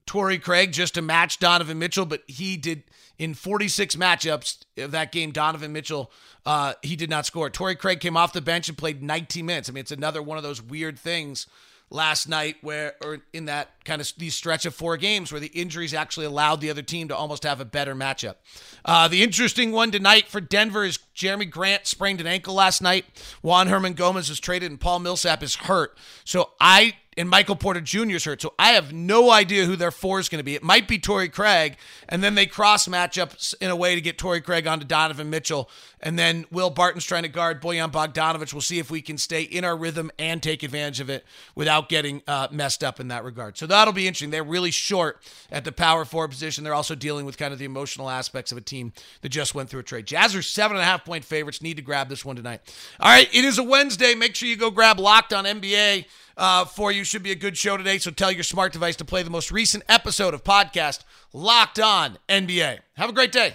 Torrey 0.06 0.38
Craig 0.38 0.72
just 0.72 0.94
to 0.94 1.02
match 1.02 1.38
Donovan 1.38 1.78
Mitchell, 1.78 2.06
but 2.06 2.22
he 2.26 2.56
did 2.56 2.84
in 3.18 3.34
46 3.34 3.96
matchups 3.96 4.58
of 4.78 4.92
that 4.92 5.12
game. 5.12 5.30
Donovan 5.30 5.72
Mitchell, 5.72 6.10
uh, 6.46 6.74
he 6.82 6.96
did 6.96 7.10
not 7.10 7.26
score. 7.26 7.50
Torrey 7.50 7.76
Craig 7.76 8.00
came 8.00 8.16
off 8.16 8.32
the 8.32 8.40
bench 8.40 8.68
and 8.68 8.78
played 8.78 9.02
19 9.02 9.44
minutes. 9.44 9.68
I 9.68 9.72
mean, 9.72 9.82
it's 9.82 9.92
another 9.92 10.22
one 10.22 10.38
of 10.38 10.44
those 10.44 10.62
weird 10.62 10.98
things 10.98 11.46
last 11.90 12.28
night 12.28 12.56
where 12.62 12.94
or 13.02 13.18
in 13.32 13.46
that 13.46 13.84
kind 13.84 14.00
of 14.00 14.12
these 14.16 14.34
stretch 14.34 14.64
of 14.64 14.74
four 14.74 14.96
games 14.96 15.32
where 15.32 15.40
the 15.40 15.48
injuries 15.48 15.92
actually 15.92 16.24
allowed 16.24 16.60
the 16.60 16.70
other 16.70 16.82
team 16.82 17.08
to 17.08 17.16
almost 17.16 17.42
have 17.42 17.60
a 17.60 17.64
better 17.64 17.94
matchup. 17.94 18.36
Uh, 18.84 19.08
the 19.08 19.22
interesting 19.22 19.72
one 19.72 19.90
tonight 19.90 20.28
for 20.28 20.40
Denver 20.40 20.84
is 20.84 20.98
Jerami 21.14 21.50
Grant 21.50 21.86
sprained 21.86 22.20
an 22.20 22.26
ankle 22.26 22.54
last 22.54 22.80
night. 22.80 23.04
Juan 23.42 23.68
Hernangomez 23.68 24.28
was 24.28 24.40
traded 24.40 24.70
and 24.70 24.80
Paul 24.80 25.00
Millsap 25.00 25.42
is 25.42 25.56
hurt. 25.56 25.98
So 26.24 26.50
I 26.60 26.94
and 27.20 27.28
Michael 27.28 27.54
Porter 27.54 27.82
Jr. 27.82 28.12
is 28.12 28.24
hurt. 28.24 28.40
So 28.40 28.54
I 28.58 28.70
have 28.70 28.94
no 28.94 29.30
idea 29.30 29.66
who 29.66 29.76
their 29.76 29.90
four 29.90 30.20
is 30.20 30.30
going 30.30 30.38
to 30.38 30.42
be. 30.44 30.54
It 30.54 30.62
might 30.62 30.88
be 30.88 30.98
Torrey 30.98 31.28
Craig, 31.28 31.76
and 32.08 32.24
then 32.24 32.34
they 32.34 32.46
cross 32.46 32.88
matchups 32.88 33.54
in 33.60 33.70
a 33.70 33.76
way 33.76 33.94
to 33.94 34.00
get 34.00 34.16
Torrey 34.16 34.40
Craig 34.40 34.66
onto 34.66 34.86
Donovan 34.86 35.28
Mitchell. 35.28 35.68
And 36.00 36.18
then 36.18 36.46
Will 36.50 36.70
Barton's 36.70 37.04
trying 37.04 37.24
to 37.24 37.28
guard 37.28 37.60
Bojan 37.60 37.92
Bogdanovich. 37.92 38.54
We'll 38.54 38.62
see 38.62 38.78
if 38.78 38.90
we 38.90 39.02
can 39.02 39.18
stay 39.18 39.42
in 39.42 39.66
our 39.66 39.76
rhythm 39.76 40.10
and 40.18 40.42
take 40.42 40.62
advantage 40.62 40.98
of 41.00 41.10
it 41.10 41.26
without 41.54 41.90
getting 41.90 42.22
uh, 42.26 42.48
messed 42.50 42.82
up 42.82 43.00
in 43.00 43.08
that 43.08 43.22
regard. 43.22 43.58
So 43.58 43.66
that'll 43.66 43.92
be 43.92 44.06
interesting. 44.06 44.30
They're 44.30 44.42
really 44.42 44.70
short 44.70 45.20
at 45.52 45.66
the 45.66 45.72
power 45.72 46.06
forward 46.06 46.30
position. 46.30 46.64
They're 46.64 46.72
also 46.72 46.94
dealing 46.94 47.26
with 47.26 47.36
kind 47.36 47.52
of 47.52 47.58
the 47.58 47.66
emotional 47.66 48.08
aspects 48.08 48.50
of 48.50 48.56
a 48.56 48.62
team 48.62 48.94
that 49.20 49.28
just 49.28 49.54
went 49.54 49.68
through 49.68 49.80
a 49.80 49.82
trade. 49.82 50.06
Jazz 50.06 50.34
are 50.34 50.40
seven 50.40 50.78
and 50.78 50.82
a 50.82 50.86
half 50.86 51.04
point 51.04 51.22
favorites. 51.26 51.60
Need 51.60 51.76
to 51.76 51.82
grab 51.82 52.08
this 52.08 52.24
one 52.24 52.36
tonight. 52.36 52.62
All 52.98 53.10
right, 53.10 53.28
it 53.30 53.44
is 53.44 53.58
a 53.58 53.62
Wednesday. 53.62 54.14
Make 54.14 54.34
sure 54.34 54.48
you 54.48 54.56
go 54.56 54.70
grab 54.70 54.98
Locked 54.98 55.34
on 55.34 55.44
NBA 55.44 56.06
uh, 56.36 56.64
for 56.64 56.92
you. 56.92 57.04
Should 57.04 57.22
be 57.22 57.32
a 57.32 57.36
good 57.36 57.56
show 57.56 57.76
today. 57.76 57.98
So 57.98 58.10
tell 58.10 58.30
your 58.32 58.44
smart 58.44 58.72
device 58.72 58.96
to 58.96 59.04
play 59.04 59.22
the 59.22 59.30
most 59.30 59.50
recent 59.50 59.84
episode 59.88 60.34
of 60.34 60.44
podcast 60.44 61.04
Locked 61.32 61.78
On 61.78 62.18
NBA. 62.28 62.78
Have 62.96 63.10
a 63.10 63.14
great 63.14 63.32
day. 63.32 63.54